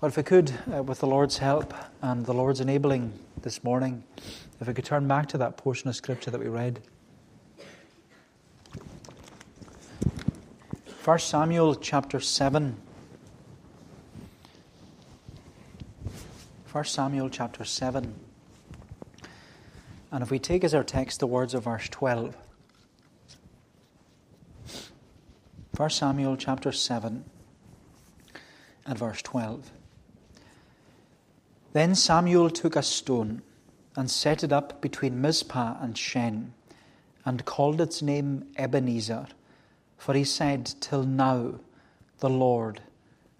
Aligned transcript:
Well, 0.00 0.08
if 0.08 0.16
we 0.16 0.22
could, 0.22 0.50
uh, 0.74 0.82
with 0.82 1.00
the 1.00 1.06
Lord's 1.06 1.36
help 1.36 1.74
and 2.00 2.24
the 2.24 2.32
Lord's 2.32 2.60
enabling 2.60 3.12
this 3.42 3.62
morning, 3.62 4.02
if 4.58 4.66
we 4.66 4.72
could 4.72 4.86
turn 4.86 5.06
back 5.06 5.28
to 5.28 5.38
that 5.38 5.58
portion 5.58 5.90
of 5.90 5.96
Scripture 5.96 6.30
that 6.30 6.40
we 6.40 6.48
read. 6.48 6.80
1 11.04 11.18
Samuel 11.18 11.74
chapter 11.74 12.18
7. 12.18 12.78
1 16.72 16.84
Samuel 16.86 17.28
chapter 17.28 17.66
7. 17.66 18.14
And 20.10 20.22
if 20.22 20.30
we 20.30 20.38
take 20.38 20.64
as 20.64 20.72
our 20.72 20.82
text 20.82 21.20
the 21.20 21.26
words 21.26 21.52
of 21.52 21.64
verse 21.64 21.90
12. 21.90 22.34
1 25.76 25.90
Samuel 25.90 26.38
chapter 26.38 26.72
7 26.72 27.22
and 28.86 28.98
verse 28.98 29.20
12. 29.20 29.70
Then 31.72 31.94
Samuel 31.94 32.50
took 32.50 32.74
a 32.74 32.82
stone 32.82 33.42
and 33.96 34.10
set 34.10 34.42
it 34.42 34.52
up 34.52 34.80
between 34.80 35.20
Mizpah 35.20 35.76
and 35.80 35.96
Shen, 35.96 36.52
and 37.24 37.44
called 37.44 37.80
its 37.80 38.02
name 38.02 38.46
Ebenezer, 38.56 39.26
for 39.98 40.14
he 40.14 40.24
said, 40.24 40.72
Till 40.80 41.04
now 41.04 41.60
the 42.18 42.30
Lord 42.30 42.80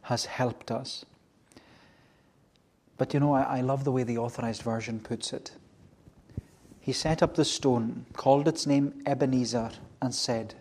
has 0.03 0.27
helped 0.27 0.71
us. 0.71 1.05
But 2.99 3.15
you 3.15 3.21
know, 3.21 3.33
I, 3.33 3.59
I 3.59 3.61
love 3.63 3.85
the 3.85 3.93
way 3.93 4.03
the 4.03 4.19
authorized 4.19 4.63
version 4.63 5.01
puts 5.01 5.33
it. 5.33 5.53
He 6.81 6.93
set 6.93 7.23
up 7.23 7.35
the 7.35 7.45
stone, 7.45 8.07
called 8.13 8.47
its 8.47 8.67
name 8.67 9.03
Ebenezer, 9.07 9.71
and 10.01 10.15
said, 10.15 10.55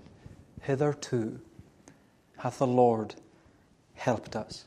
Hitherto 0.61 1.39
hath 2.37 2.59
the 2.59 2.67
Lord 2.67 3.15
helped 3.95 4.35
us. 4.35 4.65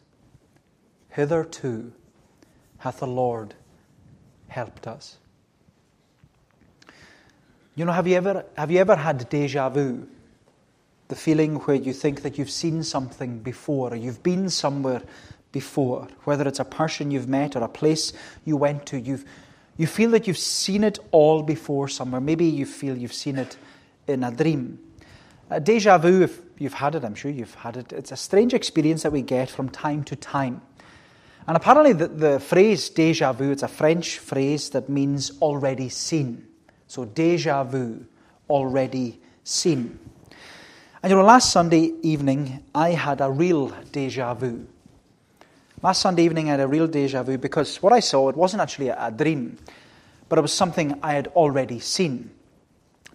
Hitherto 1.11 1.93
hath 2.83 2.99
the 2.99 3.07
Lord 3.07 3.55
helped 4.49 4.89
us. 4.89 5.17
You 7.77 7.85
know, 7.85 7.93
have 7.93 8.09
you 8.09 8.17
ever, 8.17 8.45
have 8.57 8.73
you 8.73 8.81
ever 8.81 8.97
had 8.97 9.29
deja 9.29 9.69
vu? 9.69 10.09
The 11.07 11.15
feeling 11.15 11.57
where 11.61 11.77
you 11.77 11.93
think 11.93 12.23
that 12.23 12.39
you've 12.39 12.51
seen 12.51 12.83
something 12.83 13.39
before, 13.39 13.93
or 13.93 13.97
you've 13.97 14.25
been 14.25 14.51
somewhere 14.51 15.01
before, 15.53 16.09
whether 16.25 16.49
it's 16.49 16.59
a 16.59 16.65
person 16.65 17.13
you've 17.13 17.29
met 17.29 17.55
or 17.55 17.63
a 17.63 17.69
place 17.69 18.13
you 18.45 18.57
went 18.57 18.85
to, 18.87 18.99
you've, 18.99 19.25
you 19.77 19.87
feel 19.87 20.11
that 20.11 20.27
you've 20.27 20.37
seen 20.37 20.83
it 20.83 20.99
all 21.13 21.45
before 21.45 21.87
somewhere. 21.89 22.21
Maybe 22.21 22.47
you 22.47 22.67
feel 22.67 22.99
you've 22.99 23.13
seen 23.13 23.39
it 23.39 23.57
in 24.09 24.25
a 24.25 24.33
dream. 24.33 24.81
A 25.51 25.61
deja 25.61 25.99
vu, 25.99 26.23
if 26.23 26.41
you've 26.59 26.75
had 26.75 26.97
it, 26.97 27.05
I'm 27.05 27.15
sure 27.15 27.31
you've 27.31 27.55
had 27.55 27.77
it, 27.77 27.93
it's 27.93 28.11
a 28.11 28.17
strange 28.17 28.55
experience 28.55 29.05
that 29.05 29.13
we 29.13 29.23
get 29.23 29.51
from 29.51 29.69
time 29.69 30.03
to 30.05 30.17
time. 30.17 30.63
And 31.47 31.57
apparently, 31.57 31.93
the, 31.93 32.09
the 32.09 32.41
phrase 32.41 32.89
deja 32.89 33.33
vu, 33.33 33.51
it's 33.51 33.63
a 33.63 33.69
French 33.69 34.19
phrase 34.19 34.71
that 34.71 34.89
means 34.89 35.33
already 35.41 35.89
seen. 35.89 36.47
So, 36.87 37.05
deja 37.05 37.65
vu, 37.65 38.07
already 38.49 39.21
seen. 39.43 39.99
And 41.03 41.11
you 41.11 41.17
know, 41.17 41.25
last 41.25 41.51
Sunday 41.51 41.93
evening, 42.03 42.63
I 42.75 42.91
had 42.91 43.21
a 43.21 43.31
real 43.31 43.69
deja 43.91 44.35
vu. 44.35 44.67
Last 45.83 46.01
Sunday 46.01 46.25
evening, 46.25 46.47
I 46.47 46.53
had 46.53 46.61
a 46.61 46.69
real 46.69 46.87
deja 46.87 47.25
vu 47.25 47.39
because 47.39 47.83
what 47.83 47.93
I 47.93 47.99
saw, 47.99 48.29
it 48.29 48.37
wasn't 48.37 48.63
actually 48.63 48.89
a, 48.89 49.07
a 49.07 49.11
dream, 49.11 49.59
but 50.29 50.39
it 50.39 50.43
was 50.43 50.53
something 50.53 50.97
I 51.03 51.15
had 51.15 51.27
already 51.29 51.81
seen. 51.81 52.31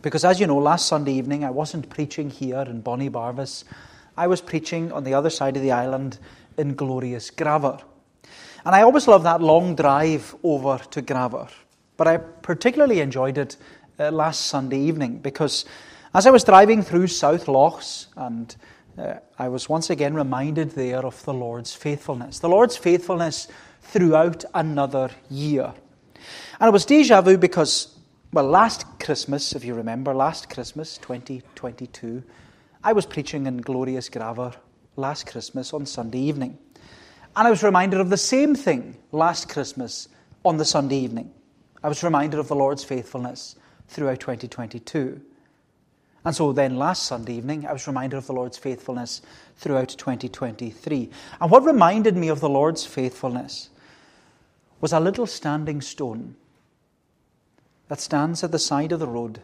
Because 0.01 0.25
as 0.25 0.39
you 0.39 0.47
know, 0.47 0.57
last 0.57 0.87
Sunday 0.87 1.13
evening, 1.13 1.45
I 1.45 1.49
wasn't 1.49 1.89
preaching 1.89 2.29
here 2.29 2.59
in 2.59 2.81
Bonnie 2.81 3.09
Barvas. 3.09 3.63
I 4.17 4.27
was 4.27 4.41
preaching 4.41 4.91
on 4.91 5.05
the 5.05 5.13
other 5.13 5.29
side 5.29 5.55
of 5.55 5.63
the 5.63 5.71
island 5.71 6.19
in 6.57 6.75
glorious 6.75 7.31
Gravir. 7.31 7.81
And 8.65 8.75
I 8.75 8.81
always 8.81 9.07
love 9.07 9.23
that 9.23 9.41
long 9.41 9.75
drive 9.75 10.35
over 10.43 10.79
to 10.91 11.01
Gravir. 11.01 11.49
But 11.95 12.07
I 12.07 12.17
particularly 12.17 12.99
enjoyed 12.99 13.37
it 13.37 13.57
uh, 13.99 14.11
last 14.11 14.47
Sunday 14.47 14.79
evening 14.79 15.19
because 15.19 15.65
as 16.13 16.25
I 16.25 16.31
was 16.31 16.43
driving 16.43 16.81
through 16.81 17.07
South 17.07 17.47
Lochs, 17.47 18.07
and 18.15 18.55
uh, 18.97 19.15
I 19.37 19.49
was 19.49 19.69
once 19.69 19.89
again 19.89 20.15
reminded 20.15 20.71
there 20.71 21.05
of 21.05 21.23
the 21.25 21.33
Lord's 21.33 21.73
faithfulness. 21.73 22.39
The 22.39 22.49
Lord's 22.49 22.77
faithfulness 22.77 23.47
throughout 23.81 24.43
another 24.53 25.11
year. 25.29 25.73
And 26.59 26.67
it 26.67 26.71
was 26.71 26.85
deja 26.85 27.21
vu 27.21 27.37
because, 27.37 27.95
well, 28.33 28.45
last 28.45 28.85
Christmas, 28.99 29.53
if 29.53 29.63
you 29.63 29.75
remember, 29.75 30.13
last 30.13 30.49
Christmas, 30.49 30.97
2022, 30.97 32.23
I 32.83 32.93
was 32.93 33.05
preaching 33.05 33.45
in 33.45 33.57
glorious 33.57 34.09
Gravir 34.09 34.55
last 34.95 35.27
Christmas 35.27 35.73
on 35.73 35.85
Sunday 35.85 36.19
evening. 36.19 36.57
And 37.37 37.47
I 37.47 37.51
was 37.51 37.61
reminded 37.61 37.99
of 37.99 38.09
the 38.09 38.17
same 38.17 38.55
thing 38.55 38.97
last 39.11 39.47
Christmas 39.47 40.07
on 40.43 40.57
the 40.57 40.65
Sunday 40.65 40.97
evening. 40.97 41.31
I 41.83 41.87
was 41.87 42.03
reminded 42.03 42.39
of 42.39 42.47
the 42.47 42.55
Lord's 42.55 42.83
faithfulness 42.83 43.55
throughout 43.87 44.19
2022. 44.19 45.21
And 46.25 46.35
so 46.35 46.51
then 46.51 46.77
last 46.77 47.03
Sunday 47.03 47.35
evening, 47.35 47.67
I 47.67 47.73
was 47.73 47.85
reminded 47.85 48.17
of 48.17 48.25
the 48.25 48.33
Lord's 48.33 48.57
faithfulness 48.57 49.21
throughout 49.55 49.89
2023. 49.89 51.11
And 51.39 51.51
what 51.51 51.63
reminded 51.63 52.17
me 52.17 52.27
of 52.27 52.39
the 52.39 52.49
Lord's 52.49 52.87
faithfulness 52.87 53.69
was 54.81 54.91
a 54.91 54.99
little 54.99 55.27
standing 55.27 55.79
stone 55.79 56.35
that 57.87 57.99
stands 57.99 58.43
at 58.43 58.51
the 58.51 58.57
side 58.57 58.91
of 58.91 58.99
the 58.99 59.07
road 59.07 59.41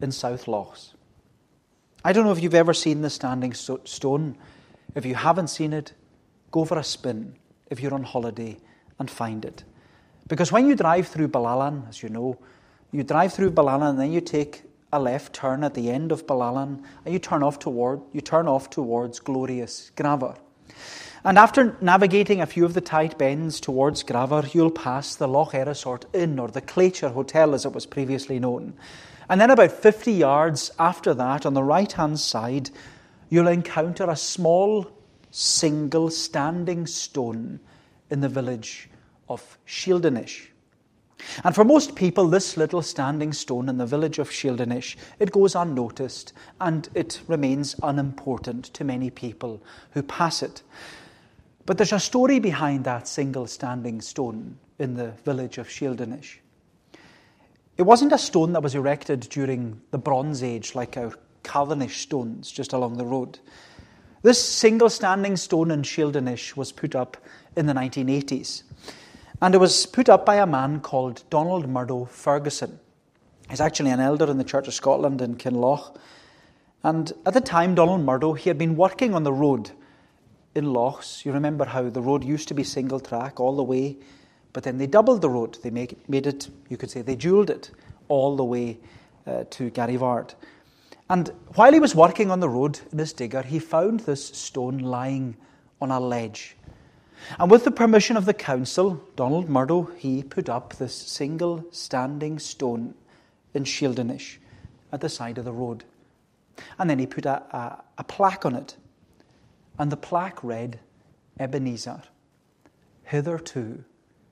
in 0.00 0.12
South 0.12 0.46
Lochs. 0.46 0.94
I 2.04 2.12
don't 2.12 2.24
know 2.24 2.32
if 2.32 2.40
you've 2.40 2.54
ever 2.54 2.72
seen 2.72 3.02
the 3.02 3.10
standing 3.10 3.54
stone. 3.54 4.38
If 4.94 5.04
you 5.04 5.16
haven't 5.16 5.48
seen 5.48 5.72
it, 5.72 5.92
go 6.50 6.64
for 6.64 6.78
a 6.78 6.84
spin 6.84 7.34
if 7.70 7.80
you're 7.80 7.94
on 7.94 8.02
holiday 8.02 8.56
and 8.98 9.10
find 9.10 9.44
it. 9.44 9.64
Because 10.28 10.52
when 10.52 10.68
you 10.68 10.74
drive 10.74 11.08
through 11.08 11.28
Balallan, 11.28 11.88
as 11.88 12.02
you 12.02 12.08
know, 12.08 12.38
you 12.92 13.02
drive 13.02 13.32
through 13.32 13.52
Balallan 13.52 13.90
and 13.90 14.00
then 14.00 14.12
you 14.12 14.20
take 14.20 14.62
a 14.92 15.00
left 15.00 15.34
turn 15.34 15.64
at 15.64 15.74
the 15.74 15.90
end 15.90 16.12
of 16.12 16.26
Balallan 16.26 16.82
and 17.04 17.12
you 17.12 17.18
turn 17.18 17.42
off 17.42 17.58
toward 17.58 18.00
you 18.12 18.20
turn 18.20 18.48
off 18.48 18.70
towards 18.70 19.20
glorious 19.20 19.90
Gravir. 19.96 20.36
And 21.24 21.36
after 21.36 21.76
navigating 21.80 22.40
a 22.40 22.46
few 22.46 22.64
of 22.64 22.74
the 22.74 22.80
tight 22.80 23.18
bends 23.18 23.60
towards 23.60 24.02
Gravir, 24.04 24.54
you'll 24.54 24.70
pass 24.70 25.16
the 25.16 25.26
Loch 25.26 25.52
Erisort 25.52 26.04
Inn, 26.14 26.38
or 26.38 26.48
the 26.48 26.62
Claitair 26.62 27.12
Hotel 27.12 27.54
as 27.54 27.66
it 27.66 27.72
was 27.72 27.86
previously 27.86 28.38
known. 28.38 28.74
And 29.28 29.40
then 29.40 29.50
about 29.50 29.72
50 29.72 30.12
yards 30.12 30.70
after 30.78 31.12
that, 31.14 31.44
on 31.44 31.54
the 31.54 31.62
right 31.62 31.90
hand 31.90 32.20
side, 32.20 32.70
you'll 33.28 33.48
encounter 33.48 34.08
a 34.08 34.16
small 34.16 34.90
single 35.30 36.10
standing 36.10 36.86
stone 36.86 37.60
in 38.10 38.20
the 38.20 38.28
village 38.28 38.88
of 39.28 39.58
Shieldinish. 39.66 40.48
And 41.44 41.54
for 41.54 41.64
most 41.64 41.94
people, 41.94 42.28
this 42.28 42.56
little 42.56 42.82
standing 42.82 43.32
stone 43.32 43.68
in 43.68 43.78
the 43.78 43.86
village 43.86 44.18
of 44.18 44.30
Shieldinish, 44.30 44.96
it 45.18 45.32
goes 45.32 45.54
unnoticed 45.54 46.32
and 46.60 46.88
it 46.94 47.20
remains 47.26 47.74
unimportant 47.82 48.66
to 48.66 48.84
many 48.84 49.10
people 49.10 49.62
who 49.90 50.02
pass 50.02 50.42
it. 50.42 50.62
But 51.66 51.76
there's 51.76 51.92
a 51.92 52.00
story 52.00 52.38
behind 52.38 52.84
that 52.84 53.08
single 53.08 53.46
standing 53.46 54.00
stone 54.00 54.58
in 54.78 54.94
the 54.94 55.10
village 55.24 55.58
of 55.58 55.68
Shieldinish. 55.68 56.36
It 57.76 57.82
wasn't 57.82 58.12
a 58.12 58.18
stone 58.18 58.52
that 58.52 58.62
was 58.62 58.74
erected 58.74 59.20
during 59.20 59.80
the 59.90 59.98
Bronze 59.98 60.42
Age 60.42 60.74
like 60.74 60.96
our 60.96 61.12
Callanish 61.44 62.00
stones 62.02 62.50
just 62.50 62.72
along 62.72 62.96
the 62.96 63.04
road. 63.04 63.38
This 64.22 64.42
single 64.42 64.90
standing 64.90 65.36
stone 65.36 65.70
in 65.70 65.82
Shieldinish 65.82 66.56
was 66.56 66.72
put 66.72 66.96
up 66.96 67.16
in 67.56 67.66
the 67.66 67.72
1980s. 67.72 68.64
And 69.40 69.54
it 69.54 69.58
was 69.58 69.86
put 69.86 70.08
up 70.08 70.26
by 70.26 70.36
a 70.36 70.46
man 70.46 70.80
called 70.80 71.22
Donald 71.30 71.68
Murdo 71.68 72.06
Ferguson. 72.06 72.80
He's 73.48 73.60
actually 73.60 73.90
an 73.90 74.00
elder 74.00 74.28
in 74.28 74.36
the 74.36 74.44
Church 74.44 74.66
of 74.66 74.74
Scotland 74.74 75.22
in 75.22 75.36
Kinloch. 75.36 75.96
And 76.82 77.12
at 77.24 77.34
the 77.34 77.40
time, 77.40 77.76
Donald 77.76 78.04
Murdo, 78.04 78.32
he 78.32 78.50
had 78.50 78.58
been 78.58 78.76
working 78.76 79.14
on 79.14 79.22
the 79.22 79.32
road 79.32 79.70
in 80.54 80.72
Lochs. 80.72 81.24
You 81.24 81.32
remember 81.32 81.64
how 81.64 81.88
the 81.88 82.00
road 82.00 82.24
used 82.24 82.48
to 82.48 82.54
be 82.54 82.64
single 82.64 82.98
track 82.98 83.38
all 83.38 83.56
the 83.56 83.62
way, 83.62 83.96
but 84.52 84.64
then 84.64 84.78
they 84.78 84.86
doubled 84.86 85.22
the 85.22 85.30
road. 85.30 85.58
They 85.62 85.70
made 85.70 86.26
it, 86.26 86.48
you 86.68 86.76
could 86.76 86.90
say, 86.90 87.02
they 87.02 87.16
jewelled 87.16 87.50
it 87.50 87.70
all 88.08 88.36
the 88.36 88.44
way 88.44 88.78
uh, 89.26 89.44
to 89.50 89.70
Garyvard. 89.70 90.34
And 91.10 91.32
while 91.54 91.72
he 91.72 91.80
was 91.80 91.94
working 91.94 92.30
on 92.30 92.40
the 92.40 92.48
road 92.48 92.80
in 92.92 92.98
his 92.98 93.12
digger, 93.12 93.42
he 93.42 93.58
found 93.58 94.00
this 94.00 94.26
stone 94.26 94.78
lying 94.78 95.36
on 95.80 95.90
a 95.90 96.00
ledge. 96.00 96.56
And 97.38 97.50
with 97.50 97.64
the 97.64 97.70
permission 97.70 98.16
of 98.16 98.26
the 98.26 98.34
council, 98.34 99.02
Donald 99.16 99.48
Murdo, 99.48 99.90
he 99.96 100.22
put 100.22 100.48
up 100.48 100.74
this 100.74 100.94
single 100.94 101.64
standing 101.70 102.38
stone 102.38 102.94
in 103.54 103.64
Shieldinish 103.64 104.36
at 104.92 105.00
the 105.00 105.08
side 105.08 105.38
of 105.38 105.44
the 105.44 105.52
road. 105.52 105.84
And 106.78 106.88
then 106.88 106.98
he 106.98 107.06
put 107.06 107.26
a, 107.26 107.42
a, 107.56 107.82
a 107.98 108.04
plaque 108.04 108.44
on 108.44 108.54
it. 108.54 108.76
And 109.78 109.90
the 109.90 109.96
plaque 109.96 110.42
read, 110.42 110.80
Ebenezer, 111.38 112.02
hitherto 113.04 113.84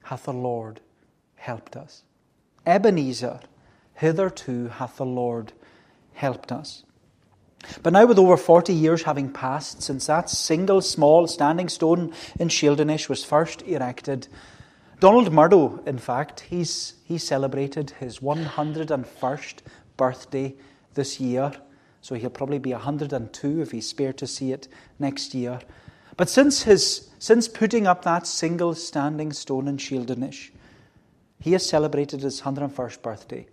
hath 0.04 0.24
the 0.24 0.32
Lord 0.32 0.80
helped 1.36 1.76
us. 1.76 2.02
Ebenezer, 2.66 3.40
hitherto 3.94 4.68
hath 4.68 4.96
the 4.96 5.06
Lord 5.06 5.52
helped 6.16 6.50
us. 6.50 6.82
But 7.82 7.92
now, 7.92 8.06
with 8.06 8.18
over 8.18 8.36
40 8.36 8.72
years 8.72 9.02
having 9.02 9.32
passed 9.32 9.82
since 9.82 10.06
that 10.06 10.30
single 10.30 10.80
small 10.82 11.26
standing 11.26 11.68
stone 11.68 12.12
in 12.38 12.48
Shieldinish 12.48 13.08
was 13.08 13.24
first 13.24 13.62
erected, 13.62 14.28
Donald 15.00 15.32
Murdo, 15.32 15.82
in 15.84 15.98
fact, 15.98 16.40
he's, 16.40 16.94
he 17.04 17.18
celebrated 17.18 17.90
his 17.98 18.20
101st 18.20 19.54
birthday 19.96 20.54
this 20.94 21.20
year. 21.20 21.52
So 22.00 22.14
he'll 22.14 22.30
probably 22.30 22.58
be 22.58 22.72
102 22.72 23.60
if 23.60 23.72
he's 23.72 23.88
spared 23.88 24.16
to 24.18 24.26
see 24.26 24.52
it 24.52 24.68
next 24.98 25.34
year. 25.34 25.60
But 26.16 26.30
since, 26.30 26.62
his, 26.62 27.10
since 27.18 27.48
putting 27.48 27.86
up 27.86 28.02
that 28.04 28.26
single 28.26 28.74
standing 28.74 29.32
stone 29.32 29.68
in 29.68 29.76
Shieldinish, 29.76 30.50
he 31.40 31.52
has 31.52 31.68
celebrated 31.68 32.22
his 32.22 32.40
101st 32.40 33.02
birthday. 33.02 33.46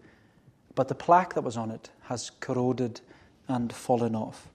But 0.76 0.88
the 0.88 0.96
plaque 0.96 1.34
that 1.34 1.44
was 1.44 1.58
on 1.58 1.72
it 1.72 1.90
has 2.04 2.32
corroded 2.40 3.02
and 3.48 3.74
fallen 3.74 4.16
off. 4.16 4.50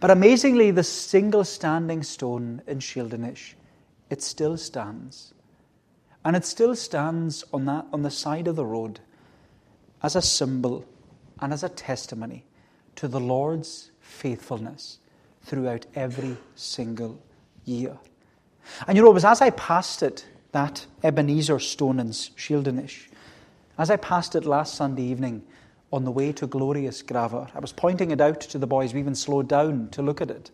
But 0.00 0.10
amazingly, 0.10 0.70
the 0.70 0.82
single 0.82 1.44
standing 1.44 2.02
stone 2.02 2.62
in 2.66 2.78
Shieldinish, 2.78 3.54
it 4.10 4.22
still 4.22 4.56
stands. 4.56 5.34
And 6.24 6.36
it 6.36 6.44
still 6.44 6.74
stands 6.74 7.44
on, 7.52 7.66
that, 7.66 7.86
on 7.92 8.02
the 8.02 8.10
side 8.10 8.48
of 8.48 8.56
the 8.56 8.64
road 8.64 9.00
as 10.02 10.16
a 10.16 10.22
symbol 10.22 10.84
and 11.40 11.52
as 11.52 11.62
a 11.62 11.68
testimony 11.68 12.44
to 12.96 13.08
the 13.08 13.20
Lord's 13.20 13.90
faithfulness 14.00 14.98
throughout 15.42 15.86
every 15.94 16.36
single 16.54 17.20
year. 17.64 17.98
And 18.86 18.96
you 18.96 19.02
know, 19.02 19.10
it 19.10 19.14
was 19.14 19.24
as 19.24 19.42
I 19.42 19.50
passed 19.50 20.02
it, 20.02 20.26
that 20.52 20.86
Ebenezer 21.02 21.58
stone 21.58 22.00
in 22.00 22.08
Shieldinish, 22.08 23.08
as 23.76 23.90
I 23.90 23.96
passed 23.96 24.34
it 24.34 24.44
last 24.44 24.74
Sunday 24.76 25.02
evening 25.02 25.42
on 25.94 26.04
the 26.04 26.10
way 26.10 26.32
to 26.32 26.46
Glorious 26.46 27.02
Gravir, 27.02 27.48
I 27.54 27.60
was 27.60 27.72
pointing 27.72 28.10
it 28.10 28.20
out 28.20 28.40
to 28.40 28.58
the 28.58 28.66
boys. 28.66 28.92
We 28.92 29.00
even 29.00 29.14
slowed 29.14 29.48
down 29.48 29.88
to 29.92 30.02
look 30.02 30.20
at 30.20 30.30
it. 30.30 30.50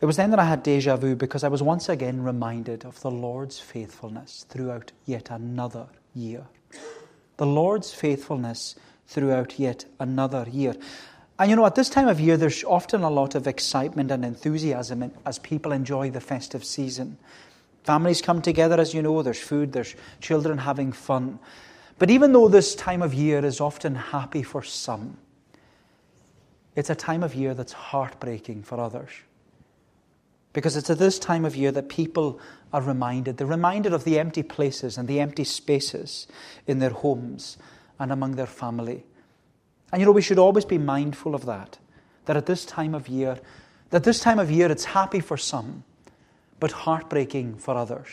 It 0.00 0.06
was 0.06 0.16
then 0.16 0.30
that 0.30 0.38
I 0.38 0.44
had 0.44 0.62
deja 0.62 0.96
vu 0.96 1.14
because 1.14 1.44
I 1.44 1.48
was 1.48 1.62
once 1.62 1.88
again 1.88 2.22
reminded 2.22 2.84
of 2.84 3.00
the 3.00 3.10
Lord's 3.10 3.58
faithfulness 3.58 4.46
throughout 4.48 4.92
yet 5.04 5.30
another 5.30 5.86
year. 6.14 6.46
The 7.36 7.46
Lord's 7.46 7.92
faithfulness 7.92 8.76
throughout 9.06 9.58
yet 9.58 9.84
another 10.00 10.46
year. 10.50 10.74
And 11.38 11.50
you 11.50 11.56
know, 11.56 11.66
at 11.66 11.74
this 11.74 11.90
time 11.90 12.08
of 12.08 12.18
year, 12.18 12.38
there's 12.38 12.64
often 12.64 13.02
a 13.02 13.10
lot 13.10 13.34
of 13.34 13.46
excitement 13.46 14.10
and 14.10 14.24
enthusiasm 14.24 15.12
as 15.26 15.38
people 15.38 15.72
enjoy 15.72 16.10
the 16.10 16.20
festive 16.20 16.64
season. 16.64 17.18
Families 17.84 18.22
come 18.22 18.40
together, 18.40 18.80
as 18.80 18.94
you 18.94 19.02
know, 19.02 19.22
there's 19.22 19.40
food, 19.40 19.72
there's 19.72 19.94
children 20.20 20.58
having 20.58 20.92
fun. 20.92 21.38
But 21.98 22.10
even 22.10 22.32
though 22.32 22.48
this 22.48 22.74
time 22.74 23.02
of 23.02 23.14
year 23.14 23.44
is 23.44 23.60
often 23.60 23.94
happy 23.94 24.42
for 24.42 24.62
some, 24.62 25.16
it's 26.74 26.90
a 26.90 26.94
time 26.94 27.22
of 27.22 27.34
year 27.34 27.54
that's 27.54 27.72
heartbreaking 27.72 28.62
for 28.62 28.78
others. 28.78 29.10
Because 30.52 30.76
it's 30.76 30.90
at 30.90 30.98
this 30.98 31.18
time 31.18 31.44
of 31.44 31.56
year 31.56 31.72
that 31.72 31.88
people 31.88 32.38
are 32.72 32.82
reminded. 32.82 33.36
They're 33.36 33.46
reminded 33.46 33.92
of 33.92 34.04
the 34.04 34.18
empty 34.18 34.42
places 34.42 34.98
and 34.98 35.08
the 35.08 35.20
empty 35.20 35.44
spaces 35.44 36.26
in 36.66 36.78
their 36.78 36.90
homes 36.90 37.56
and 37.98 38.12
among 38.12 38.36
their 38.36 38.46
family. 38.46 39.04
And 39.92 40.00
you 40.00 40.06
know, 40.06 40.12
we 40.12 40.22
should 40.22 40.38
always 40.38 40.64
be 40.64 40.78
mindful 40.78 41.34
of 41.34 41.46
that. 41.46 41.78
That 42.26 42.36
at 42.36 42.46
this 42.46 42.64
time 42.64 42.94
of 42.94 43.08
year, 43.08 43.38
that 43.90 44.04
this 44.04 44.20
time 44.20 44.38
of 44.38 44.50
year 44.50 44.70
it's 44.70 44.84
happy 44.84 45.20
for 45.20 45.36
some, 45.36 45.84
but 46.58 46.72
heartbreaking 46.72 47.56
for 47.56 47.74
others. 47.74 48.08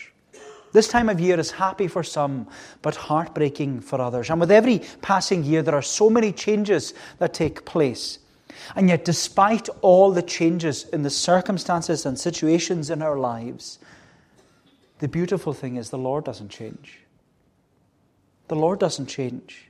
This 0.74 0.88
time 0.88 1.08
of 1.08 1.20
year 1.20 1.40
is 1.40 1.52
happy 1.52 1.88
for 1.88 2.04
some, 2.04 2.48
but 2.82 2.96
heartbreaking 2.96 3.82
for 3.82 4.02
others. 4.02 4.30
And 4.32 4.40
with 4.40 4.52
every 4.52 4.82
passing 5.02 5.44
year, 5.44 5.62
there 5.62 5.76
are 5.76 5.84
so 5.84 6.10
many 6.10 6.32
changes 6.32 6.96
that 7.20 7.34
take 7.34 7.64
place. 7.64 8.18
And 8.76 8.90
yet, 8.90 9.06
despite 9.06 9.70
all 9.82 10.12
the 10.12 10.24
changes 10.24 10.86
in 10.90 11.04
the 11.04 11.12
circumstances 11.12 12.06
and 12.06 12.20
situations 12.20 12.90
in 12.90 13.04
our 13.04 13.18
lives, 13.18 13.78
the 14.98 15.08
beautiful 15.08 15.54
thing 15.54 15.76
is 15.76 15.92
the 15.92 15.98
Lord 15.98 16.24
doesn't 16.24 16.50
change. 16.50 17.00
The 18.48 18.56
Lord 18.56 18.80
doesn't 18.80 19.08
change. 19.08 19.70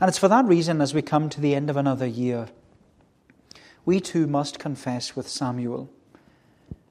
And 0.00 0.08
it's 0.08 0.18
for 0.18 0.28
that 0.28 0.46
reason, 0.46 0.80
as 0.80 0.94
we 0.94 1.02
come 1.02 1.28
to 1.28 1.40
the 1.40 1.54
end 1.54 1.68
of 1.68 1.76
another 1.76 2.06
year, 2.06 2.48
we 3.84 4.00
too 4.00 4.26
must 4.26 4.58
confess 4.58 5.14
with 5.14 5.28
Samuel 5.28 5.90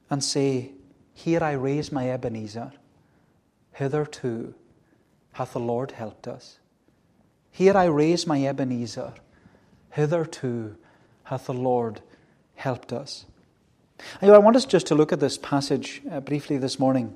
and 0.10 0.24
say, 0.24 0.74
Here 1.14 1.44
I 1.44 1.54
raise 1.54 1.92
my 1.92 2.10
Ebenezer. 2.10 2.74
Hitherto 3.74 4.54
hath 5.34 5.54
the 5.54 5.60
Lord 5.60 5.92
helped 5.92 6.28
us. 6.28 6.60
Here 7.52 7.76
I 7.76 7.86
raise 7.86 8.28
my 8.28 8.46
Ebenezer. 8.46 9.14
Hitherto 9.92 10.76
hath 11.26 11.46
the 11.46 11.54
Lord 11.54 12.02
helped 12.56 12.94
us. 12.94 13.26
I 14.22 14.38
want 14.38 14.56
us 14.56 14.66
just 14.66 14.88
to 14.88 14.96
look 14.96 15.12
at 15.12 15.20
this 15.20 15.38
passage 15.38 16.02
uh, 16.12 16.20
briefly 16.22 16.58
this 16.58 16.80
morning. 16.80 17.16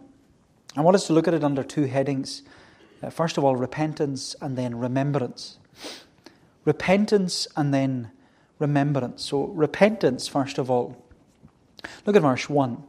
I 0.75 0.81
want 0.81 0.96
us 0.96 1.07
to 1.07 1.13
look 1.13 1.28
at 1.28 1.34
it 1.34 1.44
under 1.44 1.63
two 1.63 1.86
headings. 1.86 2.44
Uh, 3.01 3.10
first 3.10 3.38
of 3.38 3.44
all, 3.44 3.56
repentance 3.56 4.36
and 4.42 4.58
then 4.58 4.75
remembrance. 4.78 5.58
Repentance 6.63 7.48
and 7.56 7.74
then 7.74 8.12
remembrance. 8.60 9.24
So, 9.24 9.46
repentance, 9.46 10.28
first 10.28 10.58
of 10.58 10.69
all. 10.69 10.98
Look 12.06 12.16
at 12.16 12.22
verse 12.22 12.50
1. 12.50 12.84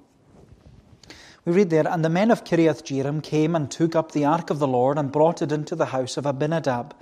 We 1.46 1.52
read 1.52 1.70
there, 1.70 1.88
And 1.88 2.04
the 2.04 2.10
men 2.10 2.30
of 2.30 2.44
Kiriath 2.44 2.82
Jearim 2.82 3.22
came 3.22 3.56
and 3.56 3.70
took 3.70 3.96
up 3.96 4.12
the 4.12 4.26
ark 4.26 4.50
of 4.50 4.58
the 4.58 4.68
Lord 4.68 4.98
and 4.98 5.10
brought 5.10 5.40
it 5.40 5.52
into 5.52 5.74
the 5.74 5.86
house 5.86 6.18
of 6.18 6.26
Abinadab 6.26 6.94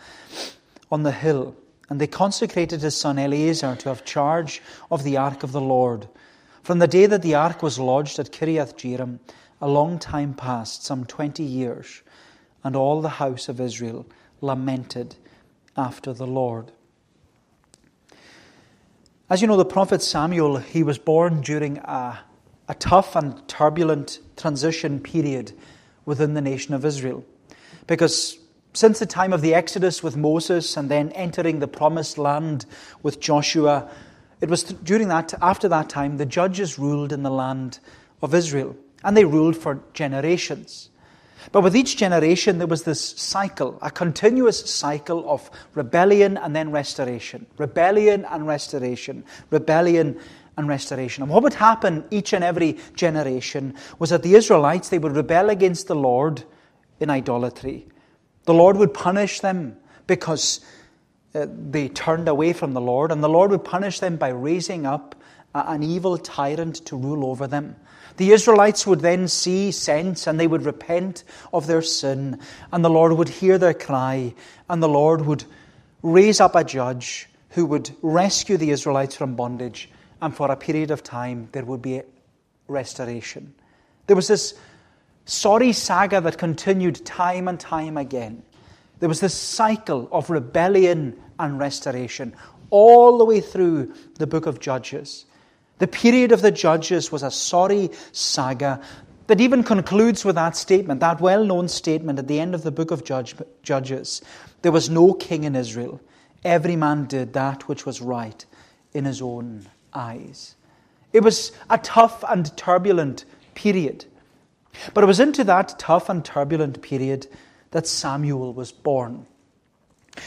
on 0.93 1.03
the 1.03 1.11
hill 1.11 1.57
and 1.89 2.01
they 2.01 2.07
consecrated 2.07 2.81
his 2.81 2.97
son 2.97 3.19
Eleazar 3.19 3.77
to 3.77 3.89
have 3.89 4.05
charge 4.05 4.63
of 4.91 5.05
the 5.05 5.17
ark 5.17 5.43
of 5.43 5.53
the 5.53 5.61
Lord. 5.61 6.09
From 6.63 6.79
the 6.79 6.89
day 6.89 7.07
that 7.07 7.23
the 7.23 7.35
ark 7.35 7.63
was 7.63 7.79
lodged 7.79 8.19
at 8.19 8.33
Kiriath 8.33 8.77
Jearim, 8.77 9.19
a 9.61 9.69
long 9.69 9.99
time 9.99 10.35
passed, 10.35 10.85
some 10.85 11.05
twenty 11.05 11.43
years, 11.43 12.03
and 12.63 12.75
all 12.75 13.03
the 13.03 13.09
house 13.11 13.49
of 13.49 13.61
Israel 13.61 14.07
lamented 14.41 15.17
after 15.77 16.13
the 16.13 16.27
Lord. 16.27 16.73
As 19.29 19.43
you 19.43 19.49
know, 19.49 19.57
the 19.57 19.65
prophet 19.65 20.03
Samuel, 20.03 20.59
he 20.59 20.83
was 20.83 20.99
born 20.99 21.41
during 21.43 21.79
a, 21.79 22.21
a 22.69 22.75
tough 22.75 23.17
and 23.17 23.47
turbulent 23.49 24.21
transition 24.37 25.01
period 25.01 25.53
within 26.05 26.35
the 26.35 26.41
nation 26.41 26.75
of 26.75 26.85
Israel. 26.85 27.25
Because 27.87 28.39
since 28.73 28.99
the 28.99 29.07
time 29.07 29.33
of 29.33 29.41
the 29.41 29.55
Exodus 29.55 30.03
with 30.03 30.17
Moses 30.17 30.77
and 30.77 30.91
then 30.91 31.11
entering 31.13 31.61
the 31.61 31.69
promised 31.69 32.19
land 32.19 32.67
with 33.03 33.21
Joshua, 33.21 33.89
it 34.41 34.49
was 34.49 34.65
during 34.65 35.09
that, 35.09 35.35
after 35.41 35.69
that 35.69 35.89
time, 35.89 36.17
the 36.17 36.27
judges 36.27 36.79
ruled 36.79 37.13
in 37.13 37.23
the 37.23 37.31
land 37.31 37.79
of 38.23 38.35
Israel. 38.35 38.77
And 39.03 39.17
they 39.17 39.25
ruled 39.25 39.57
for 39.57 39.83
generations. 39.93 40.89
But 41.53 41.63
with 41.63 41.77
each 41.77 41.97
generation, 41.97 42.59
there 42.59 42.67
was 42.67 42.85
this 42.85 43.01
cycle, 43.01 43.79
a 43.83 43.91
continuous 43.91 44.71
cycle 44.71 45.29
of 45.31 45.51
rebellion 45.75 46.39
and 46.39 46.57
then 46.57 46.71
restoration. 46.71 47.47
Rebellion 47.59 48.25
and 48.31 48.47
restoration. 48.47 49.25
Rebellion 49.51 50.19
and 50.57 50.69
restoration. 50.69 51.23
And 51.23 51.33
what 51.33 51.43
would 51.43 51.55
happen 51.55 52.05
each 52.11 52.33
and 52.33 52.45
every 52.45 52.79
generation 52.95 53.75
was 53.99 54.11
that 54.11 54.23
the 54.23 54.35
Israelites, 54.35 54.89
they 54.89 54.99
would 54.99 55.17
rebel 55.17 55.51
against 55.51 55.89
the 55.89 55.97
Lord 55.97 56.45
in 57.01 57.11
idolatry. 57.11 57.87
The 58.45 58.55
Lord 58.55 58.77
would 58.77 58.95
punish 58.95 59.41
them 59.41 59.77
because 60.07 60.61
uh, 61.35 61.47
they 61.49 61.89
turned 61.89 62.29
away 62.29 62.53
from 62.53 62.75
the 62.75 62.81
Lord, 62.81 63.11
and 63.11 63.23
the 63.23 63.29
Lord 63.29 63.51
would 63.51 63.65
punish 63.65 64.01
them 64.01 64.17
by 64.17 64.29
raising 64.29 64.87
up 64.87 65.15
an 65.55 65.83
evil 65.83 66.19
tyrant 66.19 66.85
to 66.87 66.97
rule 66.97 67.27
over 67.27 67.47
them. 67.47 67.77
The 68.17 68.33
Israelites 68.33 68.87
would 68.87 69.01
then 69.01 69.27
see, 69.29 69.73
sense, 69.73 70.27
and 70.27 70.39
they 70.39 70.47
would 70.47 70.65
repent 70.65 71.25
of 71.53 71.67
their 71.67 71.83
sin, 71.83 72.39
and 72.73 72.85
the 72.85 72.91
Lord 72.91 73.13
would 73.13 73.29
hear 73.29 73.59
their 73.59 73.75
cry, 73.75 74.35
and 74.69 74.83
the 74.83 74.89
Lord 74.89 75.27
would 75.27 75.45
raise 76.03 76.41
up 76.41 76.55
a 76.55 76.65
judge 76.65 77.29
who 77.51 77.67
would 77.67 77.91
rescue 78.03 78.57
the 78.57 78.71
Israelites 78.71 79.17
from 79.17 79.35
bondage, 79.35 79.89
and 80.25 80.35
for 80.35 80.51
a 80.51 80.57
period 80.57 80.91
of 80.91 81.03
time 81.03 81.49
there 81.53 81.67
would 81.67 81.83
be 81.83 82.01
restoration. 82.67 83.55
There 84.07 84.17
was 84.17 84.29
this 84.29 84.55
sorry 85.27 85.73
saga 85.73 86.23
that 86.23 86.39
continued 86.39 87.05
time 87.05 87.47
and 87.47 87.61
time 87.61 87.99
again. 87.99 88.43
There 89.01 89.09
was 89.09 89.21
this 89.21 89.35
cycle 89.35 90.09
of 90.11 90.31
rebellion 90.31 91.21
and 91.39 91.59
restoration 91.59 92.35
all 92.71 93.19
the 93.19 93.25
way 93.27 93.43
through 93.43 93.93
the 94.15 94.27
book 94.27 94.47
of 94.47 94.61
Judges. 94.61 95.27
The 95.77 95.87
period 95.87 96.33
of 96.33 96.41
the 96.41 96.51
Judges 96.51 97.13
was 97.13 97.23
a 97.23 97.31
sorry 97.31 97.91
saga 98.13 98.81
that 99.27 99.43
even 99.43 99.63
concludes 99.63 100.25
with 100.25 100.37
that 100.37 100.57
statement, 100.57 101.01
that 101.01 101.21
well 101.21 101.45
known 101.45 101.69
statement 101.69 102.19
at 102.19 102.29
the 102.29 102.41
end 102.41 102.55
of 102.55 102.63
the 102.63 102.71
book 102.71 102.91
of 102.91 103.05
Judge, 103.05 103.35
Judges. 103.63 104.23
There 104.63 104.73
was 104.73 104.89
no 104.89 105.13
king 105.13 105.45
in 105.45 105.55
Israel. 105.55 106.01
Every 106.45 106.77
man 106.77 107.05
did 107.05 107.35
that 107.35 107.69
which 107.69 107.85
was 107.85 108.01
right 108.01 108.43
in 108.95 109.05
his 109.05 109.21
own 109.21 109.67
eyes. 109.95 110.55
It 111.13 111.23
was 111.23 111.53
a 111.71 111.79
tough 111.79 112.25
and 112.29 112.57
turbulent 112.57 113.25
period. 113.55 114.05
But 114.93 115.05
it 115.05 115.07
was 115.07 115.21
into 115.21 115.45
that 115.45 115.79
tough 115.79 116.09
and 116.09 116.25
turbulent 116.25 116.83
period 116.83 117.29
that 117.71 117.87
Samuel 117.87 118.53
was 118.53 118.73
born. 118.73 119.27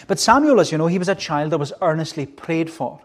But 0.07 0.19
Samuel, 0.19 0.59
as 0.59 0.71
you 0.71 0.77
know, 0.77 0.87
he 0.87 0.99
was 0.99 1.09
a 1.09 1.15
child 1.15 1.51
that 1.51 1.57
was 1.57 1.73
earnestly 1.81 2.25
prayed 2.25 2.69
for. 2.69 3.01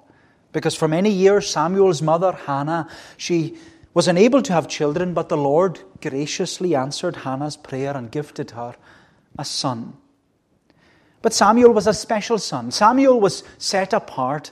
Because 0.52 0.74
for 0.74 0.88
many 0.88 1.10
years, 1.10 1.48
Samuel's 1.48 2.02
mother, 2.02 2.32
Hannah, 2.32 2.88
she 3.16 3.56
was 3.94 4.08
unable 4.08 4.42
to 4.42 4.52
have 4.52 4.68
children, 4.68 5.14
but 5.14 5.28
the 5.28 5.36
Lord 5.36 5.80
graciously 6.00 6.74
answered 6.74 7.16
Hannah's 7.16 7.56
prayer 7.56 7.96
and 7.96 8.10
gifted 8.10 8.52
her 8.52 8.74
a 9.38 9.44
son. 9.44 9.94
But 11.22 11.32
Samuel 11.32 11.72
was 11.72 11.86
a 11.86 11.94
special 11.94 12.38
son. 12.38 12.70
Samuel 12.70 13.20
was 13.20 13.44
set 13.58 13.92
apart 13.92 14.50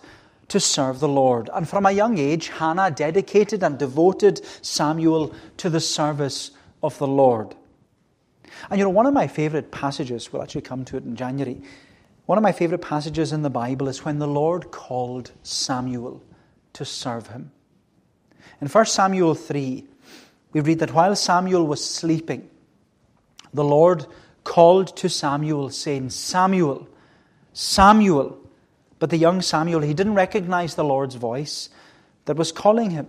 to 0.51 0.61
serve 0.61 1.01
the 1.01 1.09
Lord. 1.09 1.49
And 1.55 1.69
from 1.69 1.87
a 1.87 1.93
young 1.93 2.19
age, 2.19 2.49
Hannah 2.49 2.91
dedicated 2.91 3.63
and 3.63 3.79
devoted 3.79 4.45
Samuel 4.65 5.35
to 5.57 5.71
the 5.71 5.81
service 5.81 6.51
of 6.83 6.99
the 6.99 7.07
Lord. 7.07 7.55
And 8.69 8.79
you 8.79 8.85
know, 8.85 8.91
one 8.91 9.07
of 9.07 9.15
my 9.15 9.27
favorite 9.27 9.71
passages, 9.71 10.33
we'll 10.33 10.43
actually 10.43 10.63
come 10.63 10.85
to 10.87 10.97
it 10.97 11.05
in 11.05 11.17
January, 11.17 11.63
one 12.27 12.39
of 12.39 12.43
my 12.43 12.53
favorite 12.53 12.83
passages 12.83 13.33
in 13.33 13.43
the 13.43 13.51
Bible 13.51 13.89
is 13.89 14.05
when 14.05 14.19
the 14.19 14.29
Lord 14.29 14.71
called 14.71 15.33
Samuel 15.43 16.23
to 16.75 16.85
serve 16.85 17.29
him. 17.29 17.51
In 18.61 18.69
1 18.69 18.87
Samuel 18.87 19.35
3, 19.35 19.85
we 20.53 20.61
read 20.61 20.81
that 20.81 20.93
while 20.93 21.17
Samuel 21.17 21.67
was 21.67 21.85
sleeping, 21.85 22.49
the 23.53 23.65
Lord 23.65 24.07
called 24.45 24.97
to 24.97 25.09
Samuel, 25.09 25.71
saying, 25.71 26.11
Samuel, 26.11 26.89
Samuel. 27.53 28.40
But 29.01 29.11
the 29.11 29.17
young 29.17 29.43
Samuel, 29.43 29.81
he 29.81 29.95
didn't 29.95 30.15
recognize 30.15 30.77
the 30.77 30.85
Lord's 30.85 31.17
voice 31.17 31.71
that 32.27 32.37
was 32.37 32.53
calling 32.53 32.91
him. 32.91 33.09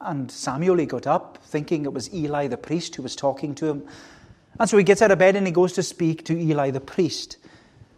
And 0.00 0.30
Samuel, 0.30 0.78
he 0.78 0.86
got 0.86 1.06
up, 1.06 1.38
thinking 1.44 1.84
it 1.84 1.92
was 1.92 2.12
Eli 2.12 2.48
the 2.48 2.56
priest 2.56 2.96
who 2.96 3.02
was 3.02 3.14
talking 3.14 3.54
to 3.56 3.66
him. 3.66 3.86
And 4.58 4.68
so 4.68 4.76
he 4.76 4.84
gets 4.84 5.02
out 5.02 5.10
of 5.10 5.18
bed 5.18 5.36
and 5.36 5.46
he 5.46 5.52
goes 5.52 5.74
to 5.74 5.82
speak 5.82 6.24
to 6.24 6.36
Eli 6.36 6.70
the 6.70 6.80
priest. 6.80 7.36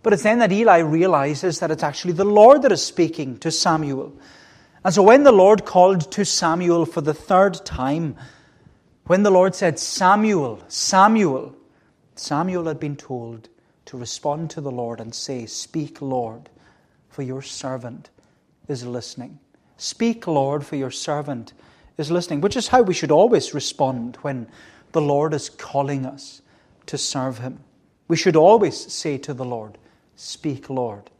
But 0.02 0.12
it's 0.12 0.24
then 0.24 0.40
that 0.40 0.52
Eli 0.52 0.78
realizes 0.78 1.60
that 1.60 1.70
it's 1.70 1.82
actually 1.82 2.14
the 2.14 2.24
Lord 2.24 2.62
that 2.62 2.72
is 2.72 2.84
speaking 2.84 3.38
to 3.38 3.50
Samuel. 3.50 4.12
And 4.84 4.92
so 4.92 5.02
when 5.02 5.22
the 5.22 5.32
Lord 5.32 5.64
called 5.64 6.10
to 6.12 6.24
Samuel 6.24 6.86
for 6.86 7.00
the 7.00 7.14
third 7.14 7.64
time, 7.64 8.16
when 9.06 9.22
the 9.22 9.30
Lord 9.30 9.54
said, 9.54 9.78
Samuel, 9.78 10.62
Samuel, 10.68 11.54
Samuel 12.16 12.64
had 12.64 12.80
been 12.80 12.96
told 12.96 13.48
to 13.86 13.96
respond 13.96 14.50
to 14.50 14.60
the 14.60 14.70
Lord 14.70 15.00
and 15.00 15.14
say, 15.14 15.46
Speak, 15.46 16.00
Lord, 16.00 16.48
for 17.10 17.22
your 17.22 17.42
servant 17.42 18.08
is 18.68 18.86
listening. 18.86 19.38
Speak, 19.76 20.26
Lord, 20.26 20.64
for 20.64 20.76
your 20.76 20.90
servant 20.90 21.52
is 21.98 22.10
listening, 22.10 22.40
which 22.40 22.56
is 22.56 22.68
how 22.68 22.82
we 22.82 22.94
should 22.94 23.10
always 23.10 23.52
respond 23.52 24.16
when 24.22 24.46
the 24.92 25.00
Lord 25.00 25.34
is 25.34 25.50
calling 25.50 26.06
us 26.06 26.40
to 26.86 26.96
serve 26.96 27.38
Him. 27.38 27.60
We 28.08 28.16
should 28.16 28.36
always 28.36 28.92
say 28.92 29.18
to 29.18 29.34
the 29.34 29.44
Lord, 29.44 29.76
Speak, 30.16 30.68
Lord, 30.70 31.10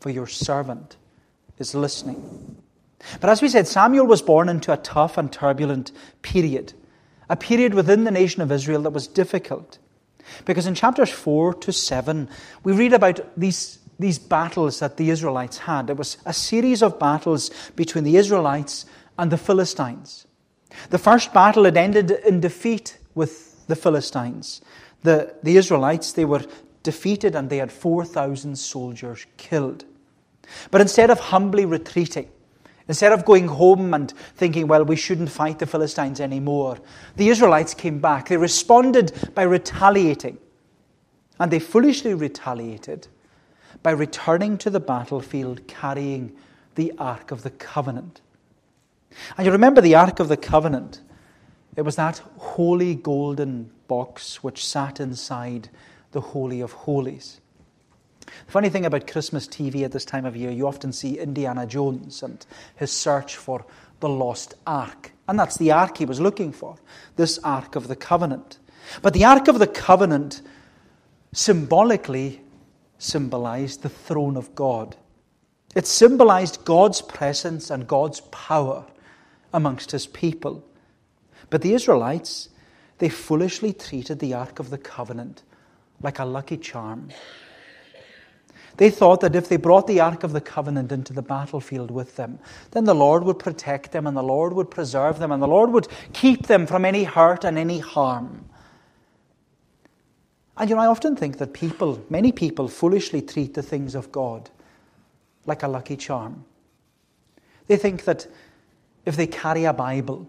for 0.00 0.10
your 0.10 0.26
servant 0.26 0.96
is 1.58 1.74
listening. 1.74 2.56
But 3.20 3.30
as 3.30 3.42
we 3.42 3.48
said, 3.48 3.66
Samuel 3.66 4.06
was 4.06 4.22
born 4.22 4.48
into 4.48 4.72
a 4.72 4.76
tough 4.76 5.18
and 5.18 5.32
turbulent 5.32 5.92
period, 6.22 6.72
a 7.28 7.36
period 7.36 7.74
within 7.74 8.04
the 8.04 8.10
nation 8.10 8.42
of 8.42 8.52
Israel 8.52 8.82
that 8.82 8.90
was 8.90 9.06
difficult. 9.06 9.78
Because 10.44 10.66
in 10.66 10.74
chapters 10.74 11.10
4 11.10 11.54
to 11.54 11.72
7, 11.72 12.28
we 12.64 12.72
read 12.72 12.92
about 12.92 13.20
these, 13.38 13.78
these 13.98 14.18
battles 14.18 14.80
that 14.80 14.96
the 14.96 15.10
Israelites 15.10 15.58
had. 15.58 15.90
It 15.90 15.96
was 15.96 16.18
a 16.26 16.32
series 16.32 16.82
of 16.82 16.98
battles 16.98 17.50
between 17.76 18.04
the 18.04 18.16
Israelites 18.16 18.86
and 19.18 19.30
the 19.30 19.38
Philistines. 19.38 20.26
The 20.90 20.98
first 20.98 21.32
battle 21.32 21.64
had 21.64 21.76
ended 21.76 22.10
in 22.10 22.40
defeat 22.40 22.98
with 23.14 23.66
the 23.66 23.76
Philistines. 23.76 24.60
The, 25.02 25.34
the 25.42 25.56
Israelites, 25.56 26.12
they 26.12 26.24
were 26.24 26.44
defeated 26.82 27.34
and 27.34 27.48
they 27.48 27.58
had 27.58 27.72
4,000 27.72 28.56
soldiers 28.56 29.26
killed. 29.36 29.84
But 30.70 30.80
instead 30.80 31.10
of 31.10 31.18
humbly 31.18 31.64
retreating, 31.64 32.28
Instead 32.88 33.12
of 33.12 33.24
going 33.24 33.48
home 33.48 33.94
and 33.94 34.12
thinking, 34.36 34.68
well, 34.68 34.84
we 34.84 34.96
shouldn't 34.96 35.30
fight 35.30 35.58
the 35.58 35.66
Philistines 35.66 36.20
anymore, 36.20 36.78
the 37.16 37.28
Israelites 37.28 37.74
came 37.74 37.98
back. 37.98 38.28
They 38.28 38.36
responded 38.36 39.12
by 39.34 39.42
retaliating. 39.42 40.38
And 41.38 41.50
they 41.50 41.58
foolishly 41.58 42.14
retaliated 42.14 43.08
by 43.82 43.90
returning 43.90 44.58
to 44.58 44.70
the 44.70 44.80
battlefield 44.80 45.66
carrying 45.66 46.32
the 46.74 46.92
Ark 46.98 47.30
of 47.30 47.42
the 47.42 47.50
Covenant. 47.50 48.20
And 49.36 49.46
you 49.46 49.52
remember 49.52 49.80
the 49.80 49.94
Ark 49.94 50.20
of 50.20 50.28
the 50.28 50.36
Covenant? 50.36 51.00
It 51.76 51.82
was 51.82 51.96
that 51.96 52.18
holy 52.38 52.94
golden 52.94 53.70
box 53.88 54.42
which 54.42 54.64
sat 54.64 55.00
inside 55.00 55.68
the 56.12 56.20
Holy 56.20 56.60
of 56.60 56.72
Holies. 56.72 57.40
The 58.46 58.52
funny 58.52 58.68
thing 58.68 58.84
about 58.84 59.06
Christmas 59.06 59.46
TV 59.46 59.84
at 59.84 59.92
this 59.92 60.04
time 60.04 60.24
of 60.24 60.36
year, 60.36 60.50
you 60.50 60.66
often 60.66 60.92
see 60.92 61.18
Indiana 61.18 61.66
Jones 61.66 62.22
and 62.22 62.44
his 62.74 62.90
search 62.90 63.36
for 63.36 63.64
the 64.00 64.08
lost 64.08 64.54
ark. 64.66 65.12
And 65.28 65.38
that's 65.38 65.56
the 65.56 65.72
ark 65.72 65.98
he 65.98 66.04
was 66.04 66.20
looking 66.20 66.52
for, 66.52 66.76
this 67.16 67.38
Ark 67.38 67.76
of 67.76 67.88
the 67.88 67.96
Covenant. 67.96 68.58
But 69.02 69.12
the 69.12 69.24
Ark 69.24 69.48
of 69.48 69.58
the 69.58 69.66
Covenant 69.66 70.42
symbolically 71.32 72.40
symbolized 72.98 73.82
the 73.82 73.88
throne 73.88 74.36
of 74.36 74.54
God. 74.54 74.96
It 75.74 75.86
symbolized 75.86 76.64
God's 76.64 77.02
presence 77.02 77.70
and 77.70 77.86
God's 77.86 78.20
power 78.30 78.86
amongst 79.52 79.90
his 79.90 80.06
people. 80.06 80.64
But 81.50 81.62
the 81.62 81.74
Israelites, 81.74 82.48
they 82.98 83.08
foolishly 83.08 83.72
treated 83.72 84.18
the 84.18 84.34
Ark 84.34 84.58
of 84.58 84.70
the 84.70 84.78
Covenant 84.78 85.42
like 86.02 86.18
a 86.18 86.24
lucky 86.24 86.56
charm 86.56 87.10
they 88.76 88.90
thought 88.90 89.20
that 89.20 89.34
if 89.34 89.48
they 89.48 89.56
brought 89.56 89.86
the 89.86 90.00
Ark 90.00 90.22
of 90.22 90.32
the 90.32 90.40
Covenant 90.40 90.92
into 90.92 91.12
the 91.12 91.22
battlefield 91.22 91.90
with 91.90 92.16
them, 92.16 92.38
then 92.72 92.84
the 92.84 92.94
Lord 92.94 93.24
would 93.24 93.38
protect 93.38 93.92
them 93.92 94.06
and 94.06 94.16
the 94.16 94.22
Lord 94.22 94.52
would 94.52 94.70
preserve 94.70 95.18
them 95.18 95.32
and 95.32 95.42
the 95.42 95.48
Lord 95.48 95.70
would 95.70 95.88
keep 96.12 96.46
them 96.46 96.66
from 96.66 96.84
any 96.84 97.04
hurt 97.04 97.44
and 97.44 97.56
any 97.56 97.78
harm. 97.78 98.48
And 100.58 100.70
you 100.70 100.76
know, 100.76 100.82
I 100.82 100.86
often 100.86 101.16
think 101.16 101.38
that 101.38 101.52
people, 101.52 102.02
many 102.08 102.32
people, 102.32 102.68
foolishly 102.68 103.20
treat 103.20 103.54
the 103.54 103.62
things 103.62 103.94
of 103.94 104.10
God 104.10 104.48
like 105.44 105.62
a 105.62 105.68
lucky 105.68 105.96
charm. 105.96 106.44
They 107.66 107.76
think 107.76 108.04
that 108.04 108.26
if 109.04 109.16
they 109.16 109.26
carry 109.26 109.64
a 109.64 109.72
Bible, 109.72 110.28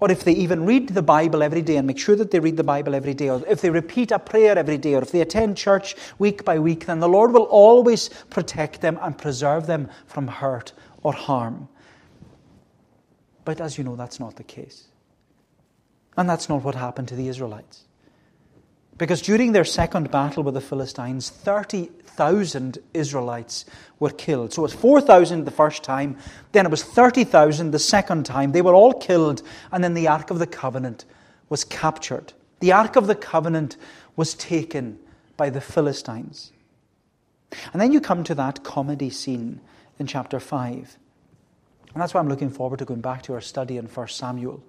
or 0.00 0.10
if 0.10 0.24
they 0.24 0.32
even 0.32 0.66
read 0.66 0.90
the 0.90 1.02
Bible 1.02 1.42
every 1.42 1.62
day 1.62 1.76
and 1.76 1.86
make 1.86 1.98
sure 1.98 2.16
that 2.16 2.30
they 2.30 2.40
read 2.40 2.56
the 2.56 2.64
Bible 2.64 2.94
every 2.94 3.14
day, 3.14 3.30
or 3.30 3.42
if 3.46 3.60
they 3.60 3.70
repeat 3.70 4.10
a 4.10 4.18
prayer 4.18 4.58
every 4.58 4.76
day, 4.76 4.94
or 4.94 5.02
if 5.02 5.12
they 5.12 5.20
attend 5.20 5.56
church 5.56 5.96
week 6.18 6.44
by 6.44 6.58
week, 6.58 6.86
then 6.86 7.00
the 7.00 7.08
Lord 7.08 7.32
will 7.32 7.44
always 7.44 8.10
protect 8.30 8.80
them 8.80 8.98
and 9.00 9.16
preserve 9.16 9.66
them 9.66 9.88
from 10.06 10.26
hurt 10.26 10.72
or 11.02 11.12
harm. 11.12 11.68
But 13.44 13.60
as 13.60 13.78
you 13.78 13.84
know, 13.84 13.96
that's 13.96 14.18
not 14.18 14.36
the 14.36 14.44
case. 14.44 14.88
And 16.16 16.28
that's 16.28 16.48
not 16.48 16.64
what 16.64 16.74
happened 16.74 17.08
to 17.08 17.16
the 17.16 17.28
Israelites. 17.28 17.84
Because 18.96 19.22
during 19.22 19.52
their 19.52 19.64
second 19.64 20.10
battle 20.10 20.42
with 20.42 20.54
the 20.54 20.60
Philistines, 20.60 21.28
30,000 21.28 22.78
Israelites 22.92 23.64
were 23.98 24.10
killed. 24.10 24.52
So 24.52 24.62
it 24.62 24.64
was 24.64 24.74
4,000 24.74 25.44
the 25.44 25.50
first 25.50 25.82
time, 25.82 26.16
then 26.52 26.64
it 26.64 26.70
was 26.70 26.84
30,000 26.84 27.72
the 27.72 27.78
second 27.78 28.24
time. 28.24 28.52
They 28.52 28.62
were 28.62 28.74
all 28.74 28.92
killed, 28.92 29.42
and 29.72 29.82
then 29.82 29.94
the 29.94 30.08
Ark 30.08 30.30
of 30.30 30.38
the 30.38 30.46
Covenant 30.46 31.04
was 31.48 31.64
captured. 31.64 32.32
The 32.60 32.72
Ark 32.72 32.96
of 32.96 33.08
the 33.08 33.16
Covenant 33.16 33.76
was 34.16 34.34
taken 34.34 34.98
by 35.36 35.50
the 35.50 35.60
Philistines. 35.60 36.52
And 37.72 37.82
then 37.82 37.92
you 37.92 38.00
come 38.00 38.24
to 38.24 38.34
that 38.36 38.62
comedy 38.64 39.10
scene 39.10 39.60
in 39.98 40.06
chapter 40.06 40.38
5. 40.38 40.98
And 41.92 42.02
that's 42.02 42.14
why 42.14 42.20
I'm 42.20 42.28
looking 42.28 42.50
forward 42.50 42.78
to 42.80 42.84
going 42.84 43.00
back 43.00 43.22
to 43.22 43.34
our 43.34 43.40
study 43.40 43.76
in 43.76 43.86
1 43.86 44.08
Samuel. 44.08 44.62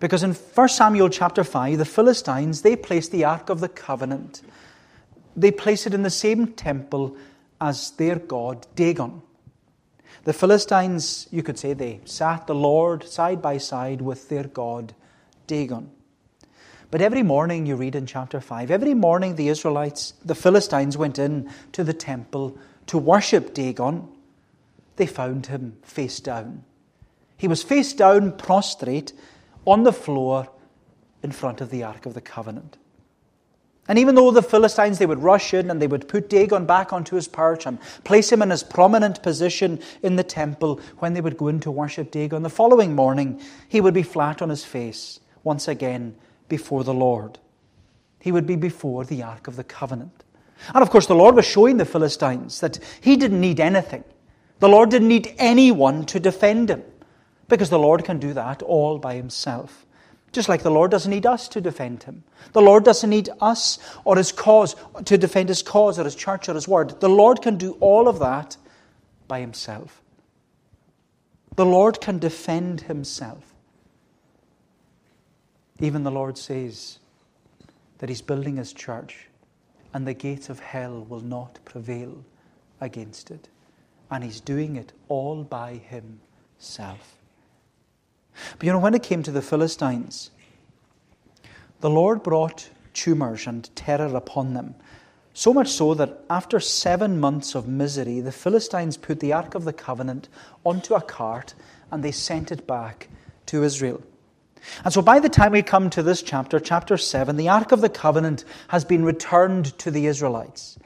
Because 0.00 0.22
in 0.22 0.34
1 0.34 0.68
Samuel 0.68 1.08
chapter 1.08 1.44
5, 1.44 1.78
the 1.78 1.84
Philistines, 1.84 2.62
they 2.62 2.76
placed 2.76 3.12
the 3.12 3.24
Ark 3.24 3.50
of 3.50 3.60
the 3.60 3.68
Covenant. 3.68 4.42
They 5.36 5.50
placed 5.50 5.86
it 5.86 5.94
in 5.94 6.02
the 6.02 6.10
same 6.10 6.48
temple 6.48 7.16
as 7.60 7.92
their 7.92 8.16
god 8.16 8.66
Dagon. 8.74 9.22
The 10.24 10.32
Philistines, 10.32 11.28
you 11.30 11.42
could 11.42 11.58
say, 11.58 11.72
they 11.72 12.00
sat 12.04 12.46
the 12.46 12.54
Lord 12.54 13.04
side 13.04 13.40
by 13.40 13.58
side 13.58 14.02
with 14.02 14.28
their 14.28 14.44
god 14.44 14.94
Dagon. 15.46 15.90
But 16.90 17.02
every 17.02 17.22
morning, 17.22 17.66
you 17.66 17.76
read 17.76 17.94
in 17.94 18.06
chapter 18.06 18.40
5, 18.40 18.70
every 18.70 18.94
morning 18.94 19.36
the 19.36 19.48
Israelites, 19.48 20.14
the 20.24 20.34
Philistines, 20.34 20.96
went 20.96 21.18
in 21.18 21.50
to 21.72 21.84
the 21.84 21.92
temple 21.92 22.58
to 22.86 22.98
worship 22.98 23.52
Dagon. 23.52 24.08
They 24.96 25.06
found 25.06 25.46
him 25.46 25.76
face 25.82 26.18
down. 26.18 26.64
He 27.36 27.46
was 27.46 27.62
face 27.62 27.92
down, 27.92 28.32
prostrate, 28.32 29.12
on 29.68 29.82
the 29.82 29.92
floor 29.92 30.48
in 31.22 31.30
front 31.30 31.60
of 31.60 31.70
the 31.70 31.82
Ark 31.82 32.06
of 32.06 32.14
the 32.14 32.20
Covenant. 32.20 32.78
And 33.86 33.98
even 33.98 34.14
though 34.14 34.30
the 34.30 34.42
Philistines, 34.42 34.98
they 34.98 35.06
would 35.06 35.22
rush 35.22 35.54
in 35.54 35.70
and 35.70 35.80
they 35.80 35.86
would 35.86 36.08
put 36.08 36.28
Dagon 36.28 36.66
back 36.66 36.92
onto 36.92 37.16
his 37.16 37.26
perch 37.26 37.66
and 37.66 37.78
place 38.04 38.30
him 38.30 38.42
in 38.42 38.50
his 38.50 38.62
prominent 38.62 39.22
position 39.22 39.80
in 40.02 40.16
the 40.16 40.24
temple 40.24 40.80
when 40.98 41.14
they 41.14 41.20
would 41.20 41.38
go 41.38 41.48
in 41.48 41.60
to 41.60 41.70
worship 41.70 42.10
Dagon, 42.10 42.42
the 42.42 42.50
following 42.50 42.94
morning 42.94 43.40
he 43.68 43.80
would 43.80 43.94
be 43.94 44.02
flat 44.02 44.42
on 44.42 44.50
his 44.50 44.64
face 44.64 45.20
once 45.42 45.68
again 45.68 46.14
before 46.48 46.84
the 46.84 46.94
Lord. 46.94 47.38
He 48.20 48.32
would 48.32 48.46
be 48.46 48.56
before 48.56 49.04
the 49.04 49.22
Ark 49.22 49.48
of 49.48 49.56
the 49.56 49.64
Covenant. 49.64 50.24
And 50.74 50.82
of 50.82 50.90
course, 50.90 51.06
the 51.06 51.14
Lord 51.14 51.34
was 51.34 51.46
showing 51.46 51.76
the 51.76 51.84
Philistines 51.84 52.60
that 52.60 52.78
he 53.00 53.16
didn't 53.16 53.40
need 53.40 53.60
anything 53.60 54.04
The 54.60 54.68
Lord 54.68 54.90
didn't 54.90 55.08
need 55.08 55.34
anyone 55.38 56.04
to 56.06 56.18
defend 56.18 56.70
him 56.70 56.82
because 57.48 57.70
the 57.70 57.78
Lord 57.78 58.04
can 58.04 58.18
do 58.18 58.32
that 58.34 58.62
all 58.62 58.98
by 58.98 59.14
himself. 59.14 59.86
Just 60.32 60.48
like 60.48 60.62
the 60.62 60.70
Lord 60.70 60.90
doesn't 60.90 61.10
need 61.10 61.24
us 61.24 61.48
to 61.48 61.60
defend 61.60 62.02
him. 62.02 62.22
The 62.52 62.60
Lord 62.60 62.84
doesn't 62.84 63.08
need 63.08 63.30
us 63.40 63.78
or 64.04 64.16
his 64.16 64.30
cause 64.30 64.76
to 65.06 65.16
defend 65.16 65.48
his 65.48 65.62
cause 65.62 65.98
or 65.98 66.04
his 66.04 66.14
church 66.14 66.48
or 66.48 66.54
his 66.54 66.68
word. 66.68 67.00
The 67.00 67.08
Lord 67.08 67.40
can 67.40 67.56
do 67.56 67.72
all 67.80 68.08
of 68.08 68.18
that 68.18 68.56
by 69.26 69.40
himself. 69.40 70.02
The 71.56 71.64
Lord 71.64 72.00
can 72.00 72.18
defend 72.18 72.82
himself. 72.82 73.54
Even 75.80 76.04
the 76.04 76.10
Lord 76.10 76.36
says 76.36 76.98
that 77.98 78.08
he's 78.08 78.22
building 78.22 78.56
his 78.56 78.72
church 78.72 79.28
and 79.94 80.06
the 80.06 80.14
gates 80.14 80.50
of 80.50 80.60
hell 80.60 81.06
will 81.08 81.20
not 81.20 81.58
prevail 81.64 82.24
against 82.80 83.30
it. 83.30 83.48
And 84.10 84.22
he's 84.22 84.40
doing 84.40 84.76
it 84.76 84.92
all 85.08 85.42
by 85.42 85.80
himself. 85.88 87.17
But 88.58 88.66
you 88.66 88.72
know, 88.72 88.78
when 88.78 88.94
it 88.94 89.02
came 89.02 89.22
to 89.22 89.30
the 89.30 89.42
Philistines, 89.42 90.30
the 91.80 91.90
Lord 91.90 92.22
brought 92.22 92.70
tumors 92.94 93.46
and 93.46 93.74
terror 93.76 94.16
upon 94.16 94.54
them. 94.54 94.74
So 95.34 95.54
much 95.54 95.68
so 95.68 95.94
that 95.94 96.24
after 96.28 96.58
seven 96.58 97.20
months 97.20 97.54
of 97.54 97.68
misery, 97.68 98.20
the 98.20 98.32
Philistines 98.32 98.96
put 98.96 99.20
the 99.20 99.32
Ark 99.32 99.54
of 99.54 99.64
the 99.64 99.72
Covenant 99.72 100.28
onto 100.64 100.94
a 100.94 101.00
cart 101.00 101.54
and 101.92 102.02
they 102.02 102.10
sent 102.10 102.50
it 102.50 102.66
back 102.66 103.08
to 103.46 103.62
Israel. 103.62 104.02
And 104.84 104.92
so 104.92 105.00
by 105.00 105.20
the 105.20 105.28
time 105.28 105.52
we 105.52 105.62
come 105.62 105.90
to 105.90 106.02
this 106.02 106.22
chapter, 106.22 106.58
chapter 106.58 106.96
7, 106.96 107.36
the 107.36 107.48
Ark 107.48 107.70
of 107.70 107.80
the 107.80 107.88
Covenant 107.88 108.44
has 108.68 108.84
been 108.84 109.04
returned 109.04 109.78
to 109.78 109.92
the 109.92 110.06
Israelites. 110.06 110.76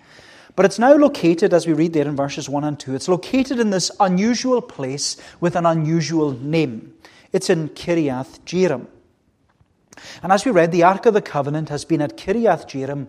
But 0.55 0.67
it's 0.67 0.79
now 0.79 0.95
located, 0.95 1.55
as 1.55 1.67
we 1.67 1.73
read 1.73 1.95
there 1.95 2.07
in 2.07 2.15
verses 2.15 2.49
1 2.49 2.63
and 2.63 2.79
2, 2.79 2.95
it's 2.95 3.09
located 3.09 3.59
in 3.59 3.71
this 3.71 3.91
unusual 4.01 4.61
place 4.61 5.17
with 5.41 5.57
an 5.57 5.65
unusual 5.65 6.33
name. 6.33 6.93
It's 7.33 7.51
in 7.51 7.71
Kiriath 7.71 8.41
Jearim. 8.45 8.87
And 10.23 10.33
as 10.33 10.45
we 10.45 10.51
read, 10.51 10.73
the 10.73 10.83
Ark 10.83 11.07
of 11.07 11.15
the 11.15 11.23
Covenant 11.23 11.69
has 11.69 11.85
been 11.85 12.03
at 12.03 12.17
Kiriath 12.17 12.67
Jearim 12.67 13.09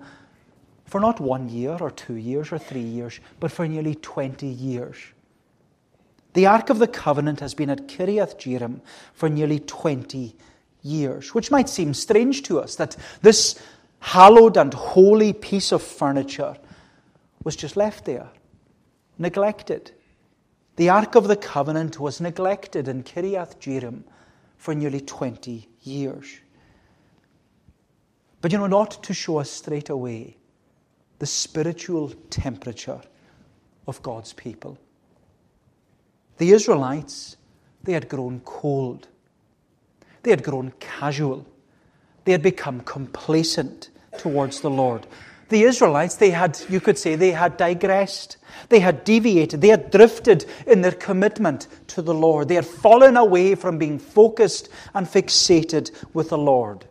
for 0.86 1.00
not 1.00 1.20
one 1.20 1.50
year 1.50 1.78
or 1.80 1.92
two 1.92 2.16
years 2.16 2.52
or 2.52 2.58
three 2.58 2.82
years, 2.82 3.20
but 3.40 3.52
for 3.52 3.68
nearly 3.68 3.96
20 3.96 4.46
years. 4.46 4.98
The 6.34 6.46
Ark 6.48 6.70
of 6.70 6.80
the 6.80 6.88
Covenant 6.88 7.40
has 7.40 7.54
been 7.54 7.70
at 7.70 7.88
Kiriath 7.88 8.38
Jearim 8.38 8.82
for 9.14 9.30
nearly 9.30 9.60
20 9.60 10.36
years, 10.82 11.34
which 11.34 11.52
might 11.52 11.70
seem 11.70 11.94
strange 11.94 12.44
to 12.44 12.60
us 12.60 12.76
that 12.76 12.96
this 13.22 13.60
hallowed 14.00 14.58
and 14.58 14.74
holy 14.74 15.34
piece 15.34 15.72
of 15.72 15.82
furniture 15.82 16.58
was 17.44 17.56
just 17.56 17.78
left 17.78 18.06
there, 18.06 18.30
neglected. 19.18 19.92
The 20.76 20.90
Ark 20.90 21.16
of 21.16 21.28
the 21.28 21.36
Covenant 21.36 22.00
was 22.00 22.20
neglected 22.20 22.88
in 22.88 23.04
Kiriath 23.04 23.60
Jearim 23.60 24.04
for 24.58 24.74
nearly 24.74 25.02
20 25.02 25.70
years. 25.82 26.40
But 28.42 28.52
you 28.52 28.58
know, 28.58 28.68
not 28.68 29.04
to 29.04 29.14
show 29.14 29.38
us 29.38 29.50
straight 29.50 29.90
away 29.90 30.38
the 31.20 31.26
spiritual 31.26 32.10
temperature 32.30 33.02
of 33.88 34.02
God's 34.02 34.34
people. 34.34 34.78
The 36.38 36.52
Israelites, 36.52 37.38
they 37.84 37.94
had 37.94 38.10
grown 38.10 38.42
cold. 38.44 39.08
They 40.24 40.32
had 40.32 40.44
grown 40.44 40.74
casual. 40.80 41.46
They 42.26 42.32
had 42.32 42.42
become 42.42 42.82
complacent 42.82 43.90
towards 44.18 44.62
the 44.62 44.70
Lord. 44.70 45.06
The 45.54 45.66
Israelites, 45.66 46.16
they 46.16 46.32
had, 46.32 46.60
you 46.68 46.80
could 46.80 46.98
say, 46.98 47.14
they 47.14 47.30
had 47.30 47.58
digressed. 47.58 48.38
They 48.70 48.80
had 48.80 49.04
deviated. 49.04 49.62
They 49.62 49.68
had 49.68 49.92
drifted 49.92 50.48
in 50.66 50.82
their 50.82 50.94
commitment 50.94 51.68
to 51.90 52.02
the 52.02 52.14
Lord. 52.16 52.48
They 52.48 52.56
had 52.56 52.66
fallen 52.66 53.18
away 53.18 53.54
from 53.54 53.78
being 53.78 54.00
focused 54.00 54.70
and 54.96 55.06
fixated 55.06 55.92
with 56.12 56.30
the 56.30 56.40
Lord. 56.40 56.86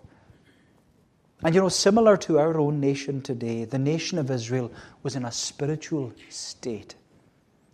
And 1.43 1.57
you 1.57 1.61
know, 1.61 1.69
similar 1.69 2.17
to 2.19 2.39
our 2.39 2.61
own 2.61 2.79
nation 2.79 3.21
today, 3.21 3.65
the 3.65 3.81
nation 3.81 4.17
of 4.17 4.31
Israel 4.31 4.71
was 5.03 5.17
in 5.17 5.25
a 5.25 5.33
spiritual 5.33 6.13
state. 6.29 6.95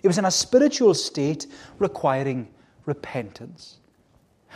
It 0.03 0.07
was 0.07 0.17
in 0.17 0.25
a 0.25 0.31
spiritual 0.31 0.95
state 0.95 1.49
requiring 1.79 2.49
repentance. 2.87 3.77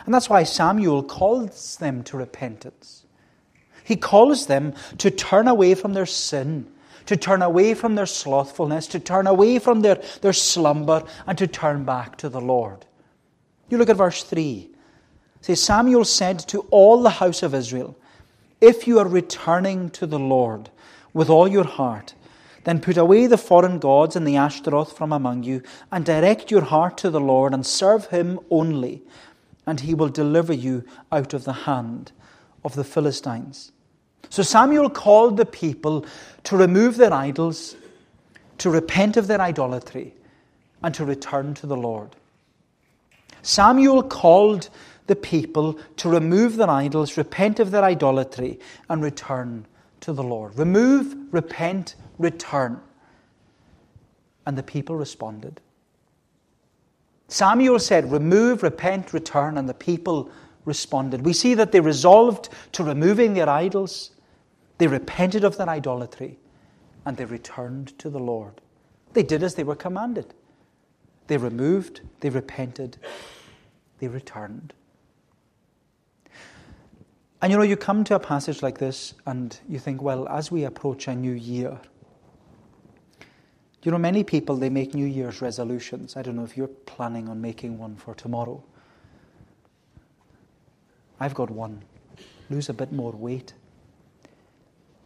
And 0.07 0.15
that's 0.15 0.31
why 0.31 0.45
Samuel 0.45 1.03
calls 1.03 1.77
them 1.77 2.03
to 2.05 2.17
repentance. 2.17 3.05
He 3.85 3.97
calls 3.97 4.47
them 4.47 4.75
to 4.99 5.11
turn 5.11 5.49
away 5.49 5.75
from 5.75 5.95
their 5.95 6.07
sin, 6.07 6.67
to 7.07 7.17
turn 7.17 7.43
away 7.43 7.75
from 7.75 7.95
their 7.95 8.07
slothfulness, 8.07 8.87
to 8.89 9.01
turn 9.01 9.27
away 9.27 9.59
from 9.59 9.83
their, 9.83 10.01
their 10.21 10.33
slumber, 10.33 11.05
and 11.27 11.37
to 11.39 11.47
turn 11.47 11.85
back 11.85 12.17
to 12.19 12.29
the 12.29 12.41
Lord. 12.41 12.85
You 13.69 13.79
look 13.79 13.91
at 13.91 13.97
verse 13.97 14.23
3. 14.23 14.71
It 15.41 15.45
says, 15.45 15.63
Samuel 15.63 16.05
said 16.05 16.39
to 16.49 16.61
all 16.71 17.03
the 17.03 17.11
house 17.11 17.43
of 17.43 17.55
Israel, 17.55 17.97
If 18.61 18.87
you 18.87 18.99
are 18.99 19.09
returning 19.09 19.91
to 19.91 20.07
the 20.07 20.19
Lord 20.19 20.71
with 21.13 21.29
all 21.29 21.49
your 21.49 21.65
heart, 21.65 22.15
then 22.65 22.81
put 22.81 22.97
away 22.97 23.27
the 23.27 23.39
foreign 23.39 23.81
gods 23.81 24.15
and 24.15 24.25
the 24.25 24.37
Ashtaroth 24.37 24.97
from 24.97 25.13
among 25.13 25.43
you, 25.43 25.63
and 25.91 26.05
direct 26.05 26.53
your 26.53 26.63
heart 26.63 26.97
to 26.99 27.11
the 27.11 27.21
Lord, 27.21 27.53
and 27.53 27.67
serve 27.67 28.07
him 28.07 28.39
only 28.51 29.03
and 29.67 29.81
he 29.81 29.95
will 29.95 30.09
deliver 30.09 30.53
you 30.53 30.85
out 31.11 31.35
of 31.35 31.45
the 31.45 31.53
hand 31.53 32.13
of 32.65 32.75
the 32.75 32.85
Philistines. 32.85 33.73
So 34.31 34.43
Samuel 34.43 34.89
called 34.89 35.37
the 35.37 35.47
people 35.47 36.07
to 36.45 36.57
remove 36.57 36.97
their 36.97 37.13
idols, 37.13 37.77
to 38.59 38.71
repent 38.71 39.17
of 39.17 39.27
their 39.27 39.41
idolatry, 39.41 40.15
and 40.83 40.95
to 40.95 41.05
return 41.05 41.55
to 41.55 41.67
the 41.67 41.77
Lord. 41.77 42.17
Samuel 43.43 44.03
called 44.03 44.69
the 45.07 45.17
people 45.17 45.79
to 45.97 46.09
remove 46.09 46.57
their 46.57 46.71
idols, 46.71 47.17
repent 47.17 47.61
of 47.61 47.71
their 47.71 47.85
idolatry, 47.85 48.59
and 48.89 49.03
return 49.03 49.67
to 50.01 50.13
the 50.13 50.23
Lord. 50.23 50.57
Remove, 50.59 51.17
repent, 51.33 51.97
return. 52.19 52.81
And 54.47 54.57
the 54.57 54.63
people 54.63 54.97
responded. 54.97 55.61
Samuel 57.29 57.79
said, 57.79 58.11
Remove, 58.13 58.63
repent, 58.63 59.13
return, 59.13 59.57
and 59.57 59.69
the 59.69 59.75
people 59.75 60.31
responded. 60.65 61.25
We 61.25 61.33
see 61.33 61.55
that 61.55 61.73
they 61.73 61.81
resolved 61.81 62.49
to 62.73 62.85
removing 62.85 63.35
their 63.35 63.49
idols, 63.49 64.11
they 64.79 64.87
repented 64.87 65.45
of 65.45 65.57
their 65.57 65.69
idolatry, 65.69 66.39
and 67.05 67.17
they 67.17 67.25
returned 67.25 67.99
to 67.99 68.11
the 68.11 68.21
Lord. 68.21 68.61
They 69.13 69.23
did 69.23 69.43
as 69.43 69.55
they 69.55 69.65
were 69.65 69.77
commanded. 69.77 70.35
They 71.27 71.37
removed, 71.37 72.01
they 72.21 72.31
repented, 72.31 72.99
they 73.99 74.09
returned. 74.09 74.73
And 77.41 77.51
you 77.51 77.59
know, 77.59 77.65
you 77.65 77.77
come 77.77 78.05
to 78.05 78.15
a 78.15 78.21
passage 78.21 78.63
like 78.63 78.79
this 78.79 79.15
and 79.27 79.59
you 79.69 79.81
think, 79.81 80.01
well, 80.01 80.29
as 80.29 80.53
we 80.53 80.65
approach 80.65 81.09
a 81.09 81.15
new 81.15 81.33
year, 81.33 81.81
you 83.83 83.91
know, 83.91 83.99
many 83.99 84.23
people, 84.23 84.57
they 84.57 84.71
make 84.71 84.95
New 84.95 85.07
Year's 85.07 85.43
resolutions. 85.43 86.17
I 86.17 86.23
don't 86.23 86.37
know 86.37 86.45
if 86.45 86.57
you're 86.57 86.69
planning 86.69 87.29
on 87.29 87.41
making 87.41 87.79
one 87.79 87.97
for 87.97 88.15
tomorrow. 88.15 88.63
I've 91.23 91.35
got 91.35 91.51
one 91.51 91.85
lose 92.51 92.69
a 92.69 92.75
bit 92.75 92.93
more 92.93 93.13
weight. 93.13 93.55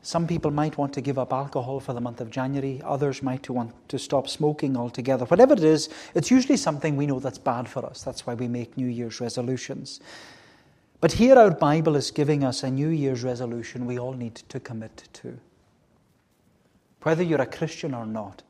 Some 0.01 0.27
people 0.27 0.51
might 0.51 0.79
want 0.79 0.95
to 0.95 1.03
give 1.03 1.19
up 1.19 1.31
alcohol 1.31 1.79
for 1.79 1.93
the 1.93 2.01
month 2.01 2.23
of 2.23 2.31
January. 2.31 2.81
Others 2.85 3.23
might 3.23 3.51
want 3.51 3.75
to 3.91 3.99
stop 3.99 4.27
smoking 4.27 4.79
altogether. 4.79 5.27
Whatever 5.27 5.53
it 5.53 5.63
is, 5.63 5.91
it's 6.15 6.31
usually 6.31 6.57
something 6.57 6.97
we 6.97 7.07
know 7.07 7.21
that's 7.21 7.39
bad 7.39 7.69
for 7.69 7.85
us. 7.85 8.03
That's 8.03 8.27
why 8.27 8.33
we 8.33 8.49
make 8.49 8.79
New 8.79 8.87
Year's 8.87 9.21
resolutions. 9.21 10.01
But 11.01 11.13
here, 11.13 11.37
our 11.37 11.51
Bible 11.51 11.97
is 11.97 12.11
giving 12.11 12.45
us 12.45 12.63
a 12.63 12.71
New 12.71 12.89
Year's 12.89 13.23
resolution 13.23 13.85
we 13.85 13.99
all 13.99 14.15
need 14.15 14.37
to 14.37 14.59
commit 14.59 15.09
to. 15.15 15.39
Whether 17.03 17.25
you're 17.25 17.43
a 17.43 17.47
Christian 17.47 17.93
or 17.93 18.07
not, 18.07 18.43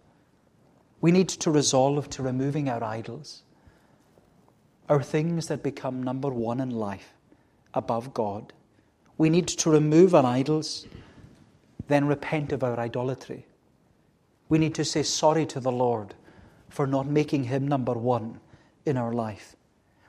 we 1.01 1.11
need 1.11 1.29
to 1.31 1.51
resolve 1.51 2.09
to 2.11 2.23
removing 2.23 2.69
our 2.69 2.85
idols, 2.85 3.43
our 4.89 5.03
things 5.03 5.49
that 5.49 5.65
become 5.65 6.03
number 6.03 6.31
one 6.31 6.61
in 6.61 6.71
life 6.71 7.16
above 7.77 8.13
God. 8.13 8.53
We 9.19 9.31
need 9.31 9.47
to 9.49 9.71
remove 9.71 10.15
our 10.15 10.27
idols, 10.27 10.87
then 11.87 12.07
repent 12.07 12.51
of 12.51 12.65
our 12.65 12.81
idolatry. 12.81 13.47
We 14.49 14.59
need 14.59 14.75
to 14.75 14.85
say 14.85 15.03
sorry 15.03 15.47
to 15.47 15.61
the 15.61 15.71
Lord 15.71 16.15
for 16.69 16.87
not 16.87 17.07
making 17.07 17.45
Him 17.45 17.69
number 17.69 17.93
one 17.93 18.41
in 18.85 18.97
our 18.97 19.13
life. 19.13 19.55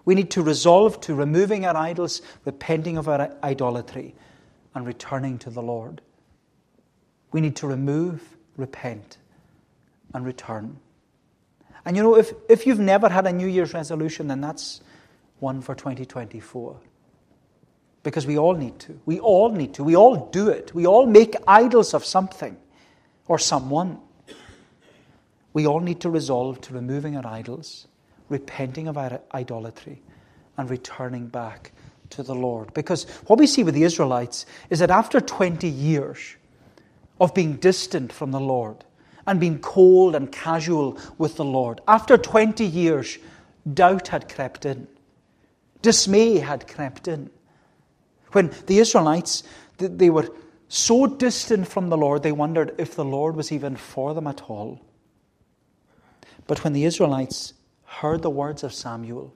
We 0.05 0.15
need 0.15 0.31
to 0.31 0.41
resolve 0.41 1.01
to 1.01 1.13
removing 1.13 1.65
our 1.65 1.75
idols, 1.75 2.21
repenting 2.45 2.97
of 2.97 3.09
our 3.09 3.35
idolatry, 3.43 4.15
and 4.73 4.85
returning 4.85 5.37
to 5.39 5.49
the 5.49 5.61
Lord. 5.61 6.01
We 7.31 7.41
need 7.41 7.57
to 7.57 7.67
remove, 7.67 8.37
repent, 8.55 9.17
and 10.13 10.25
return. 10.25 10.79
And 11.83 11.97
you 11.97 12.03
know, 12.03 12.15
if, 12.15 12.31
if 12.47 12.65
you've 12.65 12.79
never 12.79 13.09
had 13.09 13.27
a 13.27 13.33
New 13.33 13.47
Year's 13.47 13.73
resolution, 13.73 14.27
then 14.27 14.39
that's 14.39 14.81
one 15.39 15.61
for 15.61 15.75
2024. 15.75 16.77
Because 18.07 18.25
we 18.25 18.37
all 18.37 18.53
need 18.53 18.79
to. 18.79 18.97
We 19.05 19.19
all 19.19 19.51
need 19.51 19.73
to. 19.73 19.83
We 19.83 19.97
all 19.97 20.29
do 20.31 20.47
it. 20.47 20.73
We 20.73 20.87
all 20.87 21.05
make 21.05 21.35
idols 21.45 21.93
of 21.93 22.05
something 22.05 22.55
or 23.27 23.37
someone. 23.37 23.99
we 25.51 25.67
all 25.67 25.81
need 25.81 25.99
to 25.99 26.09
resolve 26.09 26.61
to 26.61 26.73
removing 26.73 27.17
our 27.17 27.27
idols, 27.27 27.85
repenting 28.29 28.87
of 28.87 28.97
our 28.97 29.19
idolatry, 29.33 30.01
and 30.55 30.69
returning 30.69 31.27
back 31.27 31.73
to 32.11 32.23
the 32.23 32.33
Lord. 32.33 32.73
Because 32.73 33.03
what 33.25 33.39
we 33.39 33.45
see 33.45 33.65
with 33.65 33.73
the 33.73 33.83
Israelites 33.83 34.45
is 34.69 34.79
that 34.79 34.89
after 34.89 35.19
20 35.19 35.67
years 35.67 36.37
of 37.19 37.33
being 37.33 37.57
distant 37.57 38.13
from 38.13 38.31
the 38.31 38.39
Lord 38.39 38.85
and 39.25 39.37
being 39.37 39.59
cold 39.59 40.15
and 40.15 40.31
casual 40.31 40.97
with 41.17 41.35
the 41.35 41.43
Lord, 41.43 41.81
after 41.89 42.17
20 42.17 42.65
years, 42.65 43.17
doubt 43.73 44.07
had 44.07 44.33
crept 44.33 44.65
in, 44.65 44.87
dismay 45.81 46.37
had 46.37 46.69
crept 46.69 47.09
in. 47.09 47.31
When 48.31 48.51
the 48.65 48.79
Israelites, 48.79 49.43
they 49.77 50.09
were 50.09 50.29
so 50.69 51.07
distant 51.07 51.67
from 51.67 51.89
the 51.89 51.97
Lord, 51.97 52.23
they 52.23 52.31
wondered 52.31 52.75
if 52.77 52.95
the 52.95 53.05
Lord 53.05 53.35
was 53.35 53.51
even 53.51 53.75
for 53.75 54.13
them 54.13 54.27
at 54.27 54.49
all. 54.49 54.81
But 56.45 56.63
when 56.63 56.73
the 56.73 56.85
Israelites 56.85 57.53
heard 57.85 58.21
the 58.21 58.29
words 58.29 58.63
of 58.63 58.73
Samuel 58.73 59.33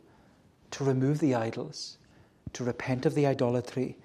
to 0.71 0.83
remove 0.83 1.19
the 1.19 1.35
idols, 1.35 1.97
to 2.53 2.63
repent 2.63 3.05
of 3.05 3.15
the 3.15 3.25
idolatry, 3.25 3.97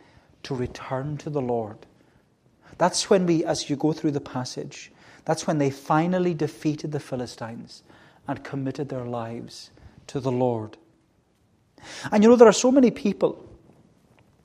to 0.45 0.55
return 0.55 1.17
to 1.19 1.31
the 1.31 1.41
Lord, 1.41 1.79
that's 2.79 3.09
when 3.09 3.27
we, 3.27 3.45
as 3.45 3.71
you 3.71 3.77
go 3.77 3.93
through 3.93 4.13
the 4.13 4.21
passage, 4.21 4.93
that's 5.25 5.47
when 5.47 5.59
they 5.59 5.71
finally 5.71 6.35
defeated 6.35 6.93
the 6.93 7.01
Philistines 7.01 7.83
and 8.29 8.45
committed 8.45 8.89
their 8.89 9.05
lives 9.05 9.71
to 10.09 10.21
the 10.21 10.33
Lord. 10.33 10.77
And 12.13 12.23
you 12.23 12.31
know, 12.31 12.37
there 12.37 12.49
are 12.49 12.53
so 12.53 12.71
many 12.71 12.91
people 12.91 13.45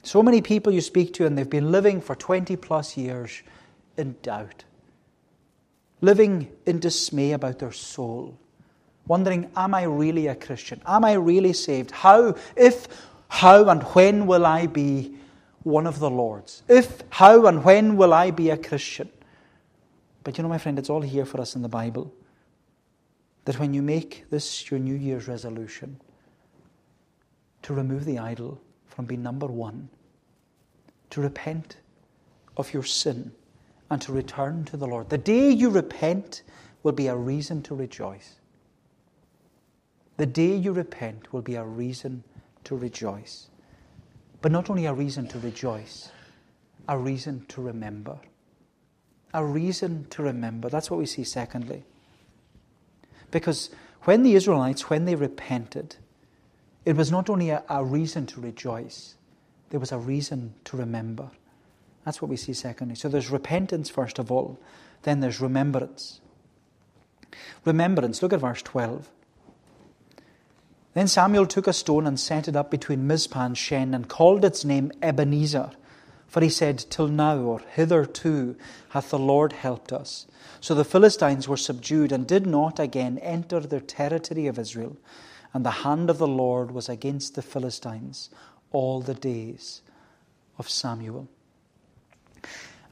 so 0.04 0.24
many 0.24 0.42
people 0.42 0.74
you 0.74 0.82
speak 0.82 1.14
to, 1.16 1.26
and 1.26 1.38
they've 1.38 1.50
been 1.50 1.72
living 1.72 2.02
for 2.02 2.16
20 2.16 2.56
plus 2.56 2.98
years 2.98 3.44
in 3.98 4.16
doubt, 4.22 4.64
living 6.02 6.52
in 6.66 6.80
dismay 6.80 7.34
about 7.34 7.60
their 7.60 7.72
soul, 7.72 8.40
wondering, 9.08 9.52
Am 9.56 9.74
I 9.76 9.84
really 9.84 10.28
a 10.28 10.36
Christian? 10.36 10.82
Am 10.86 11.06
I 11.06 11.14
really 11.14 11.54
saved? 11.54 11.92
How, 11.92 12.36
if, 12.56 12.88
how, 13.28 13.70
and 13.70 13.84
when 13.84 14.26
will 14.26 14.46
I 14.46 14.68
be 14.68 15.16
one 15.64 15.86
of 15.86 16.00
the 16.00 16.10
Lord's? 16.10 16.64
If, 16.68 17.04
how, 17.12 17.46
and 17.46 17.64
when 17.64 17.96
will 17.96 18.14
I 18.14 18.32
be 18.32 18.50
a 18.50 18.58
Christian? 18.58 19.10
But 20.24 20.38
you 20.38 20.44
know, 20.44 20.50
my 20.50 20.58
friend, 20.58 20.80
it's 20.80 20.90
all 20.90 21.02
here 21.02 21.26
for 21.26 21.40
us 21.40 21.56
in 21.56 21.62
the 21.62 21.70
Bible. 21.70 22.14
That 23.46 23.60
when 23.60 23.74
you 23.74 23.82
make 23.82 24.26
this 24.30 24.70
your 24.70 24.80
New 24.80 24.96
Year's 24.96 25.28
resolution 25.28 26.00
to 27.64 27.74
remove 27.74 28.06
the 28.06 28.20
idol, 28.20 28.62
from 28.91 29.06
being 29.06 29.23
number 29.23 29.47
one, 29.47 29.89
to 31.10 31.21
repent 31.21 31.77
of 32.58 32.73
your 32.73 32.84
sin 32.84 33.32
and 33.89 34.01
to 34.01 34.12
return 34.12 34.63
to 34.65 34.77
the 34.77 34.86
Lord. 34.86 35.10
The 35.10 35.17
day 35.17 35.49
you 35.49 35.69
repent 35.69 36.43
will 36.84 36.91
be 36.91 37.08
a 37.08 37.15
reason 37.15 37.62
to 37.63 37.75
rejoice. 37.75 38.36
The 40.17 40.25
day 40.25 40.56
you 40.56 40.71
repent 40.71 41.34
will 41.34 41.41
be 41.41 41.56
a 41.56 41.63
reason 41.63 42.23
to 42.65 42.75
rejoice. 42.75 43.47
But 44.41 44.51
not 44.51 44.69
only 44.69 44.86
a 44.86 44.93
reason 44.93 45.27
to 45.30 45.39
rejoice, 45.39 46.12
a 46.88 46.97
reason 46.97 47.45
to 47.49 47.62
remember. 47.62 48.19
A 49.34 49.43
reason 49.43 50.08
to 50.10 50.23
remember. 50.23 50.69
That's 50.69 50.91
what 50.91 50.97
we 50.97 51.06
see, 51.06 51.23
secondly. 51.23 51.84
Because 53.30 53.69
when 54.04 54.23
the 54.23 54.36
Israelites, 54.36 54.89
when 54.89 55.06
they 55.06 55.15
repented, 55.15 55.95
it 56.86 56.96
was 56.96 57.12
not 57.12 57.30
only 57.30 57.50
a, 57.50 57.63
a 57.70 57.84
reason 57.84 58.26
to 58.28 58.41
rejoice, 58.41 59.15
there 59.70 59.80
was 59.80 59.91
a 59.91 59.98
reason 59.98 60.54
to 60.65 60.78
remember. 60.78 61.30
That's 62.06 62.22
what 62.22 62.30
we 62.30 62.38
see 62.38 62.54
secondly. 62.54 62.96
So 62.96 63.10
there's 63.10 63.30
repentance, 63.30 63.89
first 63.89 64.20
of 64.20 64.32
all, 64.32 64.60
then 65.04 65.20
there's 65.20 65.39
remembrance. 65.39 66.20
Remembrance, 67.65 68.22
look 68.22 68.34
at 68.34 68.39
verse 68.39 68.62
12. 68.62 69.10
Then 70.94 71.08
Samuel 71.08 71.46
took 71.46 71.67
a 71.67 71.74
stone 71.74 72.06
and 72.06 72.20
set 72.20 72.48
it 72.48 72.56
up 72.56 72.70
between 72.70 73.08
Mizpah 73.08 73.46
and 73.46 73.58
Shen 73.58 73.94
and 73.94 74.10
called 74.10 74.44
its 74.44 74.65
name 74.65 74.91
Ebenezer. 75.02 75.72
For 76.28 76.41
he 76.41 76.50
said, 76.50 76.86
Till 76.89 77.08
now, 77.08 77.38
or 77.38 77.62
hitherto, 77.74 78.56
hath 78.89 79.10
the 79.10 79.20
Lord 79.20 79.54
helped 79.54 79.94
us. 79.94 80.28
So 80.60 80.74
the 80.74 80.86
Philistines 80.86 81.48
were 81.48 81.58
subdued 81.58 82.12
and 82.12 82.28
did 82.28 82.46
not 82.46 82.80
again 82.80 83.17
enter 83.20 83.60
the 83.60 83.80
territory 83.80 84.48
of 84.48 84.60
Israel 84.60 84.98
and 85.54 85.66
the 85.66 85.72
hand 85.72 86.10
of 86.10 86.18
the 86.18 86.28
Lord 86.28 86.72
was 86.72 86.90
against 86.90 87.36
the 87.36 87.42
Philistines 87.42 88.30
all 88.72 89.02
the 89.02 89.14
days 89.14 89.82
of 90.58 90.70
Samuel. 90.70 91.28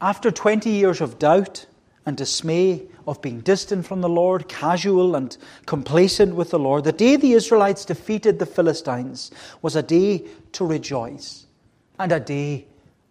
After 0.01 0.31
20 0.31 0.69
years 0.69 1.01
of 1.01 1.19
doubt 1.19 1.65
and 2.05 2.15
dismay, 2.15 2.83
of 3.07 3.21
being 3.21 3.41
distant 3.41 3.85
from 3.85 4.01
the 4.01 4.09
Lord, 4.09 4.47
casual 4.47 5.15
and 5.15 5.35
complacent 5.65 6.35
with 6.35 6.51
the 6.51 6.59
Lord, 6.59 6.83
the 6.83 6.91
day 6.91 7.15
the 7.15 7.33
Israelites 7.33 7.85
defeated 7.85 8.39
the 8.39 8.45
Philistines 8.45 9.31
was 9.61 9.75
a 9.75 9.83
day 9.83 10.25
to 10.53 10.65
rejoice 10.65 11.45
and 11.97 12.11
a 12.11 12.19
day 12.19 12.65